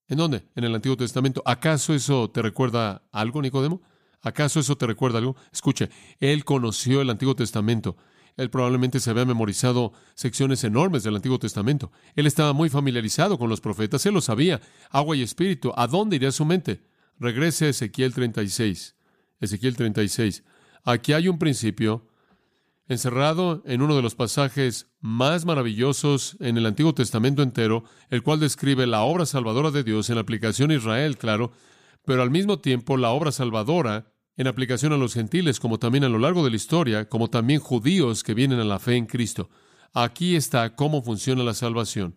¿En 0.08 0.16
dónde? 0.16 0.44
En 0.54 0.64
el 0.64 0.74
Antiguo 0.74 0.96
Testamento. 0.96 1.42
¿Acaso 1.44 1.92
eso 1.92 2.30
te 2.30 2.40
recuerda 2.40 3.02
algo, 3.12 3.42
Nicodemo? 3.42 3.82
¿Acaso 4.22 4.60
eso 4.60 4.78
te 4.78 4.86
recuerda 4.86 5.18
algo? 5.18 5.36
Escuche, 5.52 5.90
él 6.18 6.46
conoció 6.46 7.02
el 7.02 7.10
Antiguo 7.10 7.36
Testamento. 7.36 7.98
Él 8.40 8.50
probablemente 8.50 9.00
se 9.00 9.11
había 9.11 9.24
memorizado 9.24 9.92
secciones 10.14 10.64
enormes 10.64 11.03
del 11.03 11.16
Antiguo 11.16 11.38
Testamento. 11.38 11.92
Él 12.16 12.26
estaba 12.26 12.53
muy 12.53 12.70
familiarizado 12.70 13.38
con 13.38 13.50
los 13.50 13.61
profetas, 13.61 14.05
él 14.07 14.14
lo 14.14 14.20
sabía. 14.20 14.61
Agua 14.90 15.16
y 15.16 15.22
espíritu, 15.22 15.72
¿a 15.76 15.87
dónde 15.87 16.16
iría 16.16 16.33
su 16.33 16.44
mente? 16.44 16.83
Regrese 17.18 17.66
a 17.66 17.68
Ezequiel 17.68 18.14
36. 18.14 18.96
Ezequiel 19.40 19.76
36. 19.76 20.42
Aquí 20.85 21.12
hay 21.12 21.29
un 21.29 21.38
principio 21.38 22.07
encerrado 22.88 23.62
en 23.66 23.83
uno 23.83 23.94
de 23.94 24.03
los 24.03 24.14
pasajes 24.14 24.88
más 25.00 25.44
maravillosos 25.44 26.37
en 26.40 26.57
el 26.57 26.66
Antiguo 26.66 26.94
Testamento 26.94 27.42
entero, 27.42 27.85
el 28.09 28.22
cual 28.22 28.40
describe 28.40 28.87
la 28.87 29.03
obra 29.03 29.26
salvadora 29.26 29.70
de 29.70 29.85
Dios 29.85 30.11
en 30.11 30.18
aplicación 30.18 30.70
a 30.70 30.74
Israel, 30.74 31.16
claro, 31.16 31.53
pero 32.05 32.22
al 32.22 32.31
mismo 32.31 32.59
tiempo 32.59 32.96
la 32.96 33.11
obra 33.11 33.31
salvadora 33.31 34.09
en 34.36 34.46
aplicación 34.46 34.92
a 34.92 34.96
los 34.96 35.14
gentiles, 35.14 35.60
como 35.60 35.78
también 35.78 36.04
a 36.04 36.08
lo 36.08 36.18
largo 36.18 36.44
de 36.44 36.50
la 36.50 36.56
historia, 36.56 37.08
como 37.08 37.28
también 37.28 37.60
judíos 37.60 38.22
que 38.22 38.34
vienen 38.34 38.60
a 38.60 38.64
la 38.64 38.78
fe 38.78 38.96
en 38.96 39.06
Cristo. 39.06 39.50
Aquí 39.92 40.36
está 40.36 40.76
cómo 40.76 41.02
funciona 41.02 41.42
la 41.42 41.54
salvación. 41.54 42.14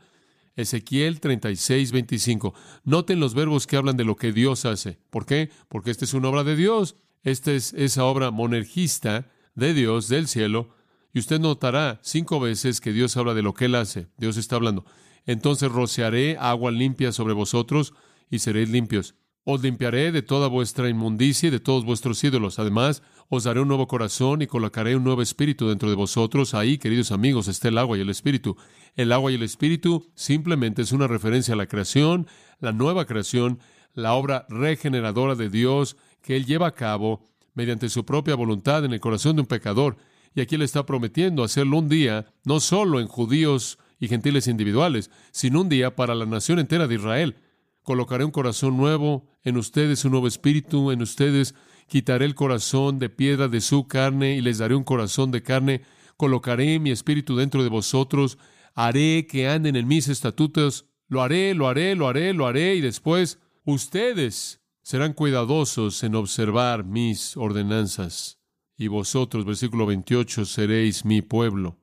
Ezequiel 0.56 1.20
36, 1.20 1.92
25. 1.92 2.54
Noten 2.84 3.20
los 3.20 3.34
verbos 3.34 3.66
que 3.66 3.76
hablan 3.76 3.98
de 3.98 4.06
lo 4.06 4.16
que 4.16 4.32
Dios 4.32 4.66
hace. 4.66 5.00
¿Por 5.10 5.26
qué? 5.26 5.50
Porque 5.68 5.92
esta 5.92 6.06
es 6.06 6.14
una 6.14 6.30
obra 6.30 6.44
de 6.44 6.56
Dios. 6.56 6.96
Esta 7.24 7.52
es 7.52 7.74
esa 7.74 8.06
obra 8.06 8.32
monergista 8.32 9.32
de 9.56 9.74
Dios 9.74 10.08
del 10.10 10.28
cielo. 10.28 10.76
Y 11.14 11.20
usted 11.20 11.40
notará 11.40 12.00
cinco 12.04 12.40
veces 12.40 12.82
que 12.82 12.92
Dios 12.92 13.18
habla 13.18 13.34
de 13.34 13.42
lo 13.42 13.54
que 13.54 13.66
Él 13.66 13.76
hace. 13.76 14.08
Dios 14.18 14.38
está 14.38 14.56
hablando. 14.56 14.86
Entonces 15.26 15.72
rociaré 15.72 16.38
agua 16.38 16.72
limpia 16.72 17.12
sobre 17.12 17.34
vosotros 17.34 17.94
y 18.30 18.40
seréis 18.40 18.70
limpios. 18.70 19.16
Os 19.46 19.62
limpiaré 19.62 20.14
de 20.14 20.22
toda 20.22 20.48
vuestra 20.48 20.88
inmundicia 20.88 21.48
y 21.48 21.52
de 21.52 21.60
todos 21.60 21.84
vuestros 21.84 22.24
ídolos. 22.24 22.60
Además, 22.60 23.04
os 23.28 23.44
daré 23.44 23.60
un 23.60 23.68
nuevo 23.68 23.90
corazón 23.90 24.42
y 24.42 24.48
colocaré 24.48 24.96
un 24.96 25.04
nuevo 25.04 25.22
espíritu 25.22 25.68
dentro 25.68 25.90
de 25.90 25.96
vosotros. 25.96 26.54
Ahí, 26.54 26.78
queridos 26.78 27.12
amigos, 27.12 27.50
está 27.50 27.68
el 27.68 27.78
agua 27.78 27.98
y 27.98 28.02
el 28.02 28.10
espíritu. 28.10 28.56
El 28.96 29.12
agua 29.12 29.32
y 29.32 29.36
el 29.36 29.44
espíritu 29.44 30.10
simplemente 30.16 30.82
es 30.82 30.94
una 30.94 31.08
referencia 31.08 31.56
a 31.56 31.58
la 31.58 31.68
creación, 31.68 32.28
la 32.60 32.72
nueva 32.72 33.06
creación, 33.06 33.60
la 33.94 34.14
obra 34.14 34.46
regeneradora 34.48 35.36
de 35.36 35.50
Dios 35.50 35.98
que 36.22 36.38
Él 36.38 36.46
lleva 36.46 36.68
a 36.68 36.76
cabo 36.76 37.22
mediante 37.54 37.90
su 37.90 38.06
propia 38.06 38.36
voluntad 38.36 38.86
en 38.86 38.94
el 38.94 39.02
corazón 39.02 39.36
de 39.36 39.42
un 39.42 39.48
pecador. 39.48 39.98
Y 40.34 40.40
aquí 40.40 40.56
Él 40.56 40.62
está 40.62 40.86
prometiendo 40.86 41.44
hacerlo 41.44 41.80
un 41.80 41.90
día, 41.90 42.28
no 42.46 42.62
solo 42.62 43.02
en 43.02 43.08
judíos 43.08 43.78
y 44.00 44.08
gentiles 44.08 44.48
individuales, 44.48 45.12
sino 45.32 45.60
un 45.62 45.70
día 45.70 45.96
para 45.98 46.16
la 46.16 46.26
nación 46.26 46.60
entera 46.60 46.88
de 46.88 46.96
Israel. 46.96 47.36
Colocaré 47.84 48.24
un 48.24 48.32
corazón 48.32 48.78
nuevo 48.78 49.28
en 49.44 49.58
ustedes, 49.58 50.06
un 50.06 50.12
nuevo 50.12 50.28
espíritu 50.28 50.92
en 50.92 51.02
ustedes. 51.02 51.54
Quitaré 51.88 52.26
el 52.26 52.34
corazón 52.34 52.98
de 52.98 53.10
piedra 53.10 53.50
de 53.50 53.60
su 53.60 53.88
carne 53.88 54.36
y 54.36 54.42
les 54.42 54.58
daré 54.58 54.74
un 54.74 54.86
corazón 54.86 55.32
de 55.32 55.44
carne. 55.44 55.82
Colocaré 56.16 56.80
mi 56.80 56.92
espíritu 56.92 57.36
dentro 57.36 57.62
de 57.62 57.70
vosotros. 57.70 58.38
Haré 58.74 59.28
que 59.28 59.50
anden 59.50 59.76
en 59.76 59.88
mis 59.88 60.08
estatutos. 60.08 60.86
Lo 61.10 61.22
haré, 61.22 61.54
lo 61.54 61.68
haré, 61.68 61.96
lo 61.96 62.08
haré, 62.08 62.34
lo 62.34 62.48
haré. 62.48 62.76
Y 62.76 62.82
después 62.82 63.40
ustedes 63.66 64.62
serán 64.82 65.12
cuidadosos 65.12 66.02
en 66.04 66.16
observar 66.16 66.86
mis 66.86 67.36
ordenanzas. 67.36 68.40
Y 68.78 68.88
vosotros, 68.88 69.44
versículo 69.44 69.86
28, 69.86 70.46
seréis 70.46 71.04
mi 71.04 71.22
pueblo. 71.22 71.80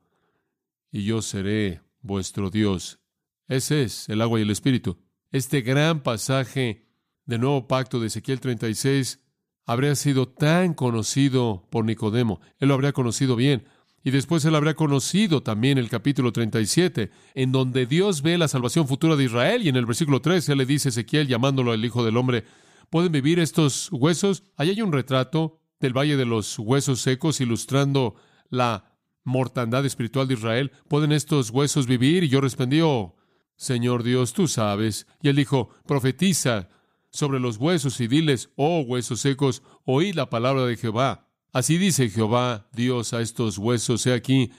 Y 0.91 1.05
yo 1.05 1.21
seré 1.21 1.83
vuestro 2.01 2.51
Dios. 2.51 3.01
Ese 3.49 3.83
es 3.83 4.09
el 4.09 4.23
agua 4.23 4.39
y 4.39 4.43
el 4.43 4.51
espíritu. 4.51 4.99
Este 5.33 5.61
gran 5.61 6.03
pasaje 6.03 6.89
del 7.25 7.43
nuevo 7.43 7.69
pacto 7.69 8.01
de 8.01 8.09
Ezequiel 8.09 8.41
36 8.41 9.21
habría 9.65 9.95
sido 9.95 10.27
tan 10.27 10.75
conocido 10.75 11.69
por 11.71 11.85
Nicodemo. 11.85 12.41
Él 12.59 12.69
lo 12.69 12.75
habría 12.75 12.93
conocido 12.93 13.37
bien. 13.37 13.65
Y 14.03 14.11
después 14.11 14.45
él 14.45 14.57
habría 14.57 14.75
conocido 14.75 15.41
también 15.45 15.79
el 15.79 15.89
capítulo 15.89 16.33
37, 16.33 17.13
en 17.35 17.53
donde 17.53 17.87
Dios 17.87 18.23
ve 18.23 18.39
la 18.39 18.49
salvación 18.49 18.89
futura 18.89 19.15
de 19.15 19.25
Israel. 19.25 19.63
Y 19.63 19.69
en 19.69 19.77
el 19.77 19.87
versículo 19.87 20.21
13 20.21 20.51
él 20.51 20.59
le 20.59 20.67
dice 20.67 20.89
a 20.89 20.91
Ezequiel, 20.91 21.29
llamándolo 21.29 21.75
el 21.75 21.85
Hijo 21.85 22.05
del 22.05 22.17
Hombre, 22.17 22.45
¿pueden 22.89 23.13
vivir 23.13 23.39
estos 23.39 23.89
huesos? 23.93 24.43
Allí 24.57 24.71
hay 24.71 24.83
un 24.83 24.91
retrato 24.91 25.61
del 25.79 25.97
Valle 25.97 26.17
de 26.17 26.27
los 26.27 26.59
Huesos 26.59 27.03
Secos, 27.03 27.41
ilustrando 27.41 28.17
la 28.49 28.97
mortandad 29.23 29.87
espiritual 29.87 30.27
de 30.27 30.35
Israel. 30.35 30.73
¿Pueden 30.89 31.13
estos 31.13 31.51
huesos 31.51 31.87
vivir? 31.87 32.25
Y 32.25 32.29
yo 32.29 32.41
respondí, 32.41 32.81
oh, 32.81 33.15
Señor 33.61 34.05
Dios, 34.05 34.33
tú 34.33 34.49
sabes. 34.49 35.07
Y 35.21 35.29
él 35.29 35.37
dijo, 35.37 35.69
profetiza 35.87 36.71
sobre 37.11 37.41
los 37.41 37.59
huesos 37.59 38.01
y 38.01 38.09
diles, 38.09 38.49
oh 38.57 38.81
huesos 38.81 39.21
secos, 39.21 39.63
oíd 39.85 40.15
la 40.15 40.31
palabra 40.31 40.65
de 40.65 40.79
Jehová. 40.79 41.29
Así 41.53 41.77
dice 41.77 42.09
Jehová, 42.09 42.71
Dios, 42.73 43.13
a 43.13 43.21
estos 43.21 43.59
huesos, 43.59 44.07
he 44.07 44.15
aquí, 44.15 44.51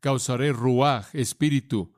causaré 0.00 0.52
ruaj, 0.52 1.06
espíritu, 1.14 1.94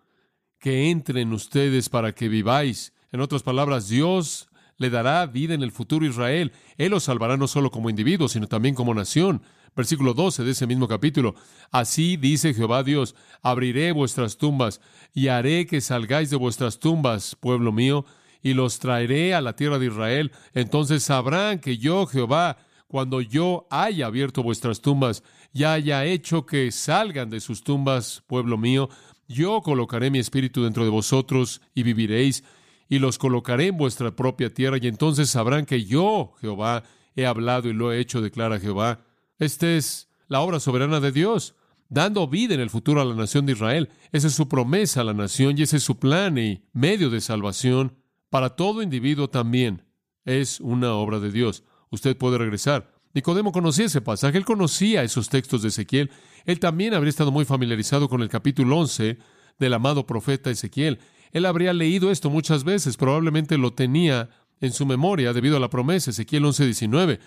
que 0.60 0.90
entre 0.90 1.22
en 1.22 1.32
ustedes 1.32 1.88
para 1.88 2.14
que 2.14 2.28
viváis. 2.28 2.92
En 3.10 3.20
otras 3.20 3.42
palabras, 3.42 3.88
Dios 3.88 4.48
le 4.76 4.90
dará 4.90 5.26
vida 5.26 5.54
en 5.54 5.64
el 5.64 5.72
futuro 5.72 6.06
Israel. 6.06 6.52
Él 6.76 6.92
los 6.92 7.02
salvará 7.02 7.36
no 7.36 7.48
solo 7.48 7.72
como 7.72 7.90
individuos, 7.90 8.30
sino 8.30 8.46
también 8.46 8.76
como 8.76 8.94
nación. 8.94 9.42
Versículo 9.78 10.12
12 10.12 10.42
de 10.42 10.50
ese 10.50 10.66
mismo 10.66 10.88
capítulo. 10.88 11.36
Así 11.70 12.16
dice 12.16 12.52
Jehová 12.52 12.82
Dios, 12.82 13.14
abriré 13.42 13.92
vuestras 13.92 14.36
tumbas 14.36 14.80
y 15.14 15.28
haré 15.28 15.68
que 15.68 15.80
salgáis 15.80 16.30
de 16.30 16.36
vuestras 16.36 16.80
tumbas, 16.80 17.36
pueblo 17.36 17.70
mío, 17.70 18.04
y 18.42 18.54
los 18.54 18.80
traeré 18.80 19.36
a 19.36 19.40
la 19.40 19.54
tierra 19.54 19.78
de 19.78 19.86
Israel. 19.86 20.32
Entonces 20.52 21.04
sabrán 21.04 21.60
que 21.60 21.78
yo, 21.78 22.06
Jehová, 22.06 22.56
cuando 22.88 23.20
yo 23.20 23.68
haya 23.70 24.06
abierto 24.06 24.42
vuestras 24.42 24.80
tumbas 24.80 25.22
y 25.52 25.62
haya 25.62 26.04
hecho 26.04 26.44
que 26.44 26.72
salgan 26.72 27.30
de 27.30 27.38
sus 27.38 27.62
tumbas, 27.62 28.24
pueblo 28.26 28.58
mío, 28.58 28.88
yo 29.28 29.62
colocaré 29.62 30.10
mi 30.10 30.18
espíritu 30.18 30.64
dentro 30.64 30.82
de 30.82 30.90
vosotros 30.90 31.60
y 31.72 31.84
viviréis, 31.84 32.42
y 32.88 32.98
los 32.98 33.16
colocaré 33.16 33.68
en 33.68 33.76
vuestra 33.76 34.10
propia 34.10 34.52
tierra, 34.52 34.78
y 34.82 34.88
entonces 34.88 35.30
sabrán 35.30 35.66
que 35.66 35.84
yo, 35.84 36.32
Jehová, 36.40 36.82
he 37.14 37.26
hablado 37.26 37.68
y 37.68 37.74
lo 37.74 37.92
he 37.92 38.00
hecho, 38.00 38.20
declara 38.20 38.58
Jehová. 38.58 39.04
Esta 39.38 39.70
es 39.70 40.08
la 40.26 40.40
obra 40.40 40.60
soberana 40.60 41.00
de 41.00 41.12
Dios, 41.12 41.54
dando 41.88 42.26
vida 42.26 42.54
en 42.54 42.60
el 42.60 42.70
futuro 42.70 43.00
a 43.00 43.04
la 43.04 43.14
nación 43.14 43.46
de 43.46 43.52
Israel. 43.52 43.88
Esa 44.12 44.26
es 44.26 44.34
su 44.34 44.48
promesa 44.48 45.00
a 45.00 45.04
la 45.04 45.14
nación 45.14 45.56
y 45.56 45.62
ese 45.62 45.76
es 45.78 45.82
su 45.82 45.98
plan 45.98 46.36
y 46.38 46.64
medio 46.72 47.08
de 47.08 47.20
salvación 47.20 47.96
para 48.30 48.50
todo 48.56 48.82
individuo 48.82 49.28
también. 49.30 49.84
Es 50.24 50.60
una 50.60 50.92
obra 50.94 51.20
de 51.20 51.30
Dios. 51.30 51.64
Usted 51.90 52.16
puede 52.16 52.36
regresar. 52.36 52.92
Nicodemo 53.14 53.52
conocía 53.52 53.86
ese 53.86 54.00
pasaje, 54.00 54.36
él 54.36 54.44
conocía 54.44 55.02
esos 55.02 55.28
textos 55.28 55.62
de 55.62 55.68
Ezequiel. 55.68 56.10
Él 56.44 56.60
también 56.60 56.94
habría 56.94 57.10
estado 57.10 57.32
muy 57.32 57.44
familiarizado 57.44 58.08
con 58.08 58.22
el 58.22 58.28
capítulo 58.28 58.76
11 58.78 59.18
del 59.58 59.74
amado 59.74 60.06
profeta 60.06 60.50
Ezequiel. 60.50 60.98
Él 61.32 61.46
habría 61.46 61.72
leído 61.72 62.10
esto 62.10 62.28
muchas 62.28 62.64
veces, 62.64 62.96
probablemente 62.96 63.56
lo 63.56 63.72
tenía 63.72 64.30
en 64.60 64.72
su 64.72 64.84
memoria 64.84 65.32
debido 65.32 65.56
a 65.56 65.60
la 65.60 65.70
promesa, 65.70 66.10
Ezequiel 66.10 66.44
11:19. 66.44 67.18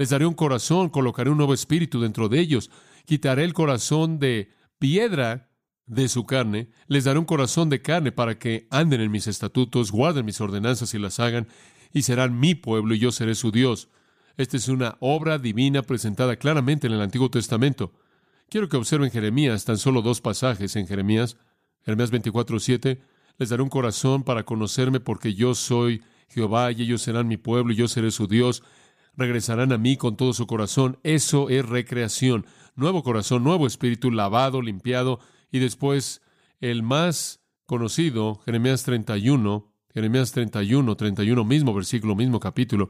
Les 0.00 0.08
daré 0.08 0.24
un 0.24 0.32
corazón, 0.32 0.88
colocaré 0.88 1.28
un 1.28 1.36
nuevo 1.36 1.52
espíritu 1.52 2.00
dentro 2.00 2.30
de 2.30 2.40
ellos. 2.40 2.70
Quitaré 3.04 3.44
el 3.44 3.52
corazón 3.52 4.18
de 4.18 4.50
piedra 4.78 5.50
de 5.84 6.08
su 6.08 6.24
carne, 6.24 6.70
les 6.86 7.04
daré 7.04 7.18
un 7.18 7.26
corazón 7.26 7.68
de 7.68 7.82
carne 7.82 8.10
para 8.10 8.38
que 8.38 8.66
anden 8.70 9.02
en 9.02 9.10
mis 9.10 9.26
estatutos, 9.26 9.92
guarden 9.92 10.24
mis 10.24 10.40
ordenanzas 10.40 10.94
y 10.94 10.98
las 10.98 11.20
hagan, 11.20 11.48
y 11.92 12.00
serán 12.00 12.40
mi 12.40 12.54
pueblo 12.54 12.94
y 12.94 12.98
yo 12.98 13.12
seré 13.12 13.34
su 13.34 13.50
Dios. 13.50 13.90
Esta 14.38 14.56
es 14.56 14.68
una 14.68 14.96
obra 15.00 15.36
divina 15.36 15.82
presentada 15.82 16.36
claramente 16.36 16.86
en 16.86 16.94
el 16.94 17.02
Antiguo 17.02 17.30
Testamento. 17.30 17.92
Quiero 18.48 18.70
que 18.70 18.78
observen 18.78 19.10
Jeremías, 19.10 19.66
tan 19.66 19.76
solo 19.76 20.00
dos 20.00 20.22
pasajes 20.22 20.76
en 20.76 20.86
Jeremías. 20.86 21.36
Jeremías 21.84 22.10
24:7. 22.10 23.02
Les 23.36 23.50
daré 23.50 23.62
un 23.62 23.68
corazón 23.68 24.22
para 24.22 24.44
conocerme 24.44 24.98
porque 24.98 25.34
yo 25.34 25.54
soy 25.54 26.00
Jehová 26.28 26.72
y 26.72 26.84
ellos 26.84 27.02
serán 27.02 27.28
mi 27.28 27.36
pueblo 27.36 27.74
y 27.74 27.76
yo 27.76 27.86
seré 27.86 28.10
su 28.10 28.26
Dios 28.26 28.62
regresarán 29.20 29.70
a 29.70 29.78
mí 29.78 29.96
con 29.98 30.16
todo 30.16 30.32
su 30.32 30.46
corazón. 30.46 30.98
Eso 31.02 31.50
es 31.50 31.64
recreación. 31.68 32.46
Nuevo 32.74 33.02
corazón, 33.02 33.44
nuevo 33.44 33.66
espíritu, 33.66 34.10
lavado, 34.10 34.62
limpiado. 34.62 35.20
Y 35.52 35.58
después 35.58 36.22
el 36.60 36.82
más 36.82 37.40
conocido, 37.66 38.40
Jeremías 38.46 38.82
31, 38.82 39.72
Jeremías 39.92 40.32
31, 40.32 40.96
31, 40.96 41.44
mismo 41.44 41.74
versículo, 41.74 42.16
mismo 42.16 42.40
capítulo. 42.40 42.88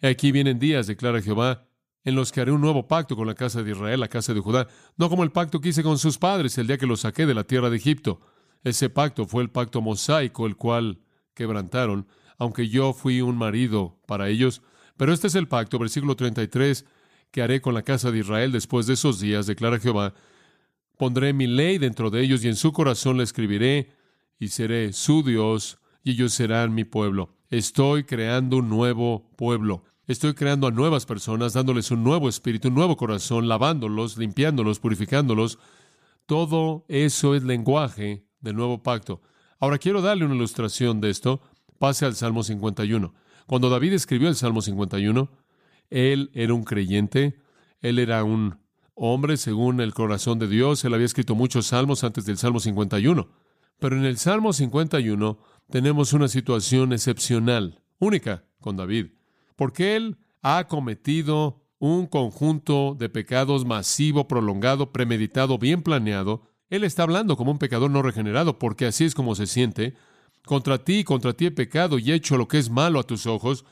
Aquí 0.00 0.32
vienen 0.32 0.58
días, 0.58 0.86
declara 0.86 1.20
Jehová, 1.20 1.68
en 2.02 2.14
los 2.14 2.32
que 2.32 2.40
haré 2.40 2.52
un 2.52 2.62
nuevo 2.62 2.88
pacto 2.88 3.14
con 3.14 3.26
la 3.26 3.34
casa 3.34 3.62
de 3.62 3.72
Israel, 3.72 4.00
la 4.00 4.08
casa 4.08 4.32
de 4.32 4.40
Judá, 4.40 4.68
no 4.96 5.10
como 5.10 5.22
el 5.22 5.32
pacto 5.32 5.60
que 5.60 5.68
hice 5.68 5.82
con 5.82 5.98
sus 5.98 6.16
padres 6.16 6.56
el 6.56 6.66
día 6.66 6.78
que 6.78 6.86
los 6.86 7.00
saqué 7.00 7.26
de 7.26 7.34
la 7.34 7.44
tierra 7.44 7.68
de 7.68 7.76
Egipto. 7.76 8.20
Ese 8.64 8.88
pacto 8.88 9.26
fue 9.26 9.42
el 9.42 9.50
pacto 9.50 9.82
mosaico, 9.82 10.46
el 10.46 10.56
cual 10.56 11.00
quebrantaron, 11.34 12.06
aunque 12.38 12.68
yo 12.68 12.94
fui 12.94 13.20
un 13.20 13.36
marido 13.36 14.00
para 14.06 14.28
ellos, 14.28 14.62
pero 14.98 15.12
este 15.14 15.28
es 15.28 15.34
el 15.36 15.48
pacto, 15.48 15.78
versículo 15.78 16.16
33, 16.16 16.84
que 17.30 17.40
haré 17.40 17.62
con 17.62 17.72
la 17.72 17.82
casa 17.82 18.10
de 18.10 18.18
Israel 18.18 18.52
después 18.52 18.86
de 18.86 18.94
esos 18.94 19.20
días, 19.20 19.46
declara 19.46 19.78
Jehová. 19.78 20.12
Pondré 20.98 21.32
mi 21.32 21.46
ley 21.46 21.78
dentro 21.78 22.10
de 22.10 22.20
ellos 22.20 22.44
y 22.44 22.48
en 22.48 22.56
su 22.56 22.72
corazón 22.72 23.16
la 23.16 23.22
escribiré 23.22 23.92
y 24.40 24.48
seré 24.48 24.92
su 24.92 25.22
Dios 25.22 25.78
y 26.02 26.10
ellos 26.10 26.32
serán 26.32 26.74
mi 26.74 26.84
pueblo. 26.84 27.30
Estoy 27.48 28.04
creando 28.04 28.58
un 28.58 28.68
nuevo 28.68 29.30
pueblo. 29.36 29.84
Estoy 30.08 30.34
creando 30.34 30.66
a 30.66 30.72
nuevas 30.72 31.06
personas, 31.06 31.52
dándoles 31.52 31.90
un 31.92 32.02
nuevo 32.02 32.28
espíritu, 32.28 32.68
un 32.68 32.74
nuevo 32.74 32.96
corazón, 32.96 33.46
lavándolos, 33.46 34.16
limpiándolos, 34.16 34.80
purificándolos. 34.80 35.58
Todo 36.26 36.84
eso 36.88 37.36
es 37.36 37.44
lenguaje 37.44 38.26
del 38.40 38.56
nuevo 38.56 38.82
pacto. 38.82 39.20
Ahora 39.60 39.78
quiero 39.78 40.02
darle 40.02 40.24
una 40.24 40.34
ilustración 40.34 41.00
de 41.00 41.10
esto. 41.10 41.40
Pase 41.78 42.04
al 42.04 42.16
Salmo 42.16 42.42
51. 42.42 43.14
Cuando 43.48 43.70
David 43.70 43.94
escribió 43.94 44.28
el 44.28 44.34
Salmo 44.34 44.60
51, 44.60 45.30
él 45.88 46.30
era 46.34 46.52
un 46.52 46.64
creyente, 46.64 47.40
él 47.80 47.98
era 47.98 48.22
un 48.22 48.58
hombre 48.94 49.38
según 49.38 49.80
el 49.80 49.94
corazón 49.94 50.38
de 50.38 50.48
Dios. 50.48 50.84
Él 50.84 50.92
había 50.92 51.06
escrito 51.06 51.34
muchos 51.34 51.68
salmos 51.68 52.04
antes 52.04 52.26
del 52.26 52.36
Salmo 52.36 52.60
51. 52.60 53.26
Pero 53.78 53.96
en 53.96 54.04
el 54.04 54.18
Salmo 54.18 54.52
51 54.52 55.38
tenemos 55.70 56.12
una 56.12 56.28
situación 56.28 56.92
excepcional, 56.92 57.80
única 57.98 58.44
con 58.60 58.76
David, 58.76 59.12
porque 59.56 59.96
él 59.96 60.18
ha 60.42 60.68
cometido 60.68 61.64
un 61.78 62.06
conjunto 62.06 62.96
de 62.98 63.08
pecados 63.08 63.64
masivo, 63.64 64.28
prolongado, 64.28 64.92
premeditado, 64.92 65.56
bien 65.56 65.82
planeado. 65.82 66.42
Él 66.68 66.84
está 66.84 67.04
hablando 67.04 67.38
como 67.38 67.52
un 67.52 67.58
pecador 67.58 67.90
no 67.90 68.02
regenerado, 68.02 68.58
porque 68.58 68.84
así 68.84 69.06
es 69.06 69.14
como 69.14 69.34
se 69.34 69.46
siente. 69.46 69.94
Contra 70.48 70.78
ti, 70.78 71.04
contra 71.04 71.34
ti 71.34 71.44
he 71.44 71.50
pecado 71.50 71.98
y 71.98 72.10
he 72.10 72.14
hecho 72.14 72.38
lo 72.38 72.48
que 72.48 72.56
es 72.56 72.70
malo 72.70 72.98
a 72.98 73.02
tus 73.02 73.26
ojos, 73.26 73.66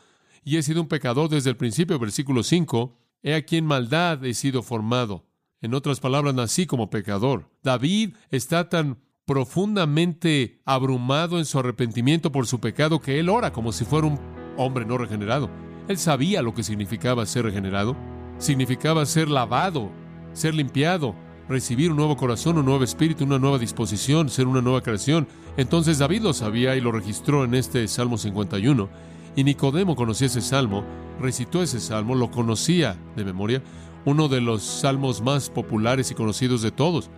y 0.45 0.59
he 0.59 0.63
sido 0.63 0.83
un 0.83 0.89
pecador 0.89 1.31
desde 1.31 1.49
el 1.49 1.57
principio, 1.57 1.99
versículo 1.99 2.43
5. 2.43 2.95
He 3.23 3.33
aquí 3.33 3.57
en 3.57 3.65
maldad 3.65 4.23
he 4.27 4.35
sido 4.35 4.63
formado. 4.63 5.25
En 5.63 5.73
otras 5.73 6.01
palabras, 6.01 6.35
nací 6.35 6.67
como 6.67 6.91
pecador. 6.91 7.49
David 7.63 8.11
está 8.29 8.69
tan 8.69 8.99
profundamente 9.25 10.61
abrumado 10.67 11.39
en 11.39 11.47
su 11.47 11.59
arrepentimiento 11.59 12.31
por 12.31 12.47
su 12.47 12.61
pecado 12.61 13.01
que 13.01 13.21
él 13.21 13.31
ora 13.31 13.55
como 13.55 13.73
si 13.73 13.87
fuera 13.87 14.09
un 14.09 14.21
hombre 14.59 14.85
no 14.85 14.99
regenerado. 14.99 15.49
Él 15.89 15.97
sabía 15.97 16.43
lo 16.43 16.53
que 16.53 16.63
significaba 16.63 17.25
ser 17.25 17.47
regenerado. 17.47 17.97
Significaba 18.37 19.07
ser 19.07 19.31
lavado, 19.31 19.91
ser 20.35 20.55
limpiado, 20.55 21.17
recibir 21.49 21.91
un 21.91 21.97
nuevo 21.97 22.17
corazón, 22.17 22.59
un 22.59 22.65
nuevo 22.65 22.83
espíritu, 22.85 23.25
una 23.25 23.39
nueva 23.39 23.59
disposición, 23.59 24.29
ser 24.29 24.47
una 24.47 24.63
nueva 24.63 24.83
creación. 24.83 25.29
Entonces 25.57 25.99
David 25.99 26.23
lo 26.23 26.33
sabía 26.33 26.77
y 26.77 26.81
lo 26.81 26.93
registró 26.93 27.45
en 27.45 27.55
este 27.55 27.87
Salmo 27.89 28.19
51. 28.19 28.89
Y 29.37 29.45
Nicodemo 29.45 29.97
conocía 29.97 30.29
ese 30.29 30.41
salmo, 30.41 30.85
recitó 31.21 31.63
ese 31.63 31.81
salmo, 31.81 32.15
lo 32.15 32.31
conocía 32.31 32.97
de 33.17 33.25
memoria, 33.25 33.63
uno 34.05 34.29
de 34.29 34.41
los 34.41 34.63
salmos 34.63 35.21
más 35.21 35.51
populares 35.51 36.11
y 36.11 36.15
conocidos 36.15 36.63
de 36.63 36.71
todos. 36.71 37.11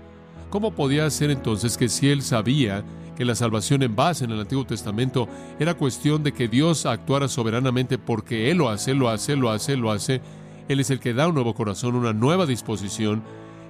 ¿Cómo 0.50 0.72
podía 0.72 1.08
ser 1.10 1.30
entonces 1.30 1.76
que 1.76 1.88
si 1.88 2.08
él 2.08 2.22
sabía 2.22 2.84
que 3.18 3.24
la 3.24 3.34
salvación 3.34 3.82
en 3.82 3.96
base 3.96 4.24
en 4.24 4.30
el 4.30 4.40
Antiguo 4.40 4.64
Testamento 4.64 5.28
era 5.58 5.74
cuestión 5.74 6.22
de 6.22 6.32
que 6.32 6.46
Dios 6.46 6.86
actuara 6.86 7.26
soberanamente 7.26 7.98
porque 7.98 8.48
Él 8.48 8.58
lo 8.58 8.68
hace, 8.68 8.94
lo 8.94 9.08
hace, 9.08 9.34
lo 9.34 9.50
hace, 9.50 9.76
lo 9.76 9.90
hace, 9.90 10.20
Él 10.68 10.78
es 10.78 10.90
el 10.90 11.00
que 11.00 11.14
da 11.14 11.26
un 11.26 11.34
nuevo 11.34 11.52
corazón, 11.52 11.96
una 11.96 12.12
nueva 12.12 12.46
disposición 12.46 13.24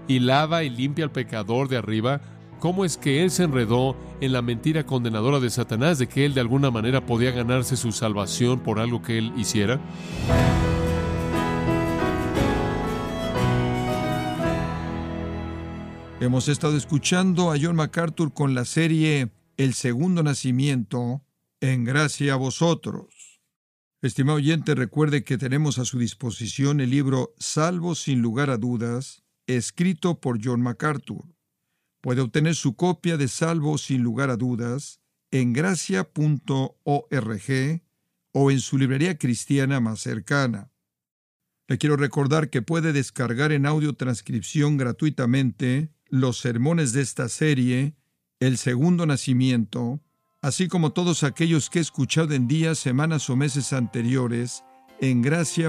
y 0.08 0.18
lava 0.18 0.64
y 0.64 0.70
limpia 0.70 1.04
al 1.04 1.12
pecador 1.12 1.68
de 1.68 1.76
arriba? 1.76 2.20
¿Cómo 2.58 2.84
es 2.84 2.96
que 2.96 3.22
Él 3.22 3.30
se 3.30 3.44
enredó 3.44 3.96
en 4.20 4.32
la 4.32 4.42
mentira 4.42 4.84
condenadora 4.84 5.38
de 5.38 5.50
Satanás 5.50 5.98
de 5.98 6.08
que 6.08 6.24
Él 6.24 6.34
de 6.34 6.40
alguna 6.40 6.72
manera 6.72 7.06
podía 7.06 7.30
ganarse 7.30 7.76
su 7.76 7.92
salvación 7.92 8.60
por 8.60 8.80
algo 8.80 9.00
que 9.00 9.18
Él 9.18 9.32
hiciera? 9.36 9.78
Hemos 16.20 16.48
estado 16.48 16.76
escuchando 16.76 17.52
a 17.52 17.56
John 17.62 17.76
MacArthur 17.76 18.34
con 18.34 18.56
la 18.56 18.64
serie 18.64 19.30
El 19.56 19.72
Segundo 19.72 20.24
Nacimiento, 20.24 21.22
en 21.60 21.84
gracia 21.84 22.32
a 22.32 22.36
vosotros. 22.36 23.40
Estimado 24.02 24.38
oyente, 24.38 24.74
recuerde 24.74 25.22
que 25.22 25.38
tenemos 25.38 25.78
a 25.78 25.84
su 25.84 25.98
disposición 25.98 26.80
el 26.80 26.90
libro 26.90 27.34
Salvo 27.38 27.94
sin 27.94 28.20
lugar 28.20 28.50
a 28.50 28.56
dudas, 28.56 29.22
escrito 29.48 30.20
por 30.20 30.38
John 30.42 30.60
MacArthur. 30.62 31.24
Puede 32.00 32.20
obtener 32.20 32.54
su 32.54 32.76
copia 32.76 33.16
de 33.16 33.26
Salvo 33.26 33.76
sin 33.78 34.02
lugar 34.02 34.30
a 34.30 34.36
dudas 34.36 35.00
en 35.30 35.52
gracia.org 35.52 36.72
o 38.32 38.50
en 38.50 38.60
su 38.60 38.78
librería 38.78 39.18
cristiana 39.18 39.80
más 39.80 40.00
cercana. 40.00 40.70
Le 41.66 41.76
quiero 41.76 41.96
recordar 41.96 42.50
que 42.50 42.62
puede 42.62 42.92
descargar 42.92 43.52
en 43.52 43.66
audio 43.66 43.94
transcripción 43.94 44.76
gratuitamente 44.76 45.90
los 46.08 46.38
sermones 46.38 46.92
de 46.92 47.02
esta 47.02 47.28
serie, 47.28 47.94
el 48.40 48.56
segundo 48.56 49.04
nacimiento, 49.04 50.00
así 50.40 50.68
como 50.68 50.92
todos 50.92 51.24
aquellos 51.24 51.68
que 51.68 51.80
he 51.80 51.82
escuchado 51.82 52.32
en 52.32 52.48
días, 52.48 52.78
semanas 52.78 53.28
o 53.28 53.36
meses 53.36 53.72
anteriores 53.72 54.62
en 55.00 55.20
gracia.org. 55.20 55.68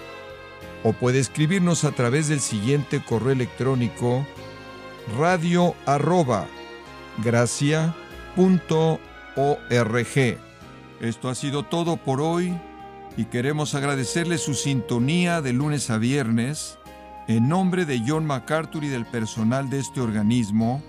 O 0.83 0.93
puede 0.93 1.19
escribirnos 1.19 1.83
a 1.83 1.91
través 1.91 2.27
del 2.27 2.39
siguiente 2.39 3.03
correo 3.03 3.31
electrónico 3.31 4.25
radio 5.17 5.75
arroba 5.85 6.47
Esto 10.99 11.29
ha 11.29 11.35
sido 11.35 11.63
todo 11.63 11.97
por 11.97 12.21
hoy 12.21 12.57
y 13.17 13.25
queremos 13.25 13.75
agradecerle 13.75 14.37
su 14.37 14.53
sintonía 14.53 15.41
de 15.41 15.53
lunes 15.53 15.89
a 15.89 15.97
viernes. 15.97 16.77
En 17.27 17.47
nombre 17.47 17.85
de 17.85 18.01
John 18.05 18.25
MacArthur 18.25 18.83
y 18.83 18.87
del 18.87 19.05
personal 19.05 19.69
de 19.69 19.79
este 19.79 20.01
organismo, 20.01 20.81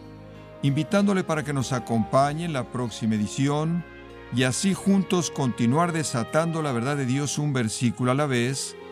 invitándole 0.62 1.24
para 1.24 1.44
que 1.44 1.52
nos 1.52 1.72
acompañe 1.72 2.44
en 2.44 2.52
la 2.52 2.64
próxima 2.64 3.14
edición 3.14 3.85
y 4.35 4.44
así 4.44 4.72
juntos 4.72 5.31
continuar 5.31 5.92
desatando 5.92 6.62
la 6.62 6.72
verdad 6.72 6.96
de 6.96 7.05
Dios 7.05 7.38
un 7.38 7.52
versículo 7.52 8.12
a 8.12 8.14
la 8.14 8.26
vez 8.26 8.74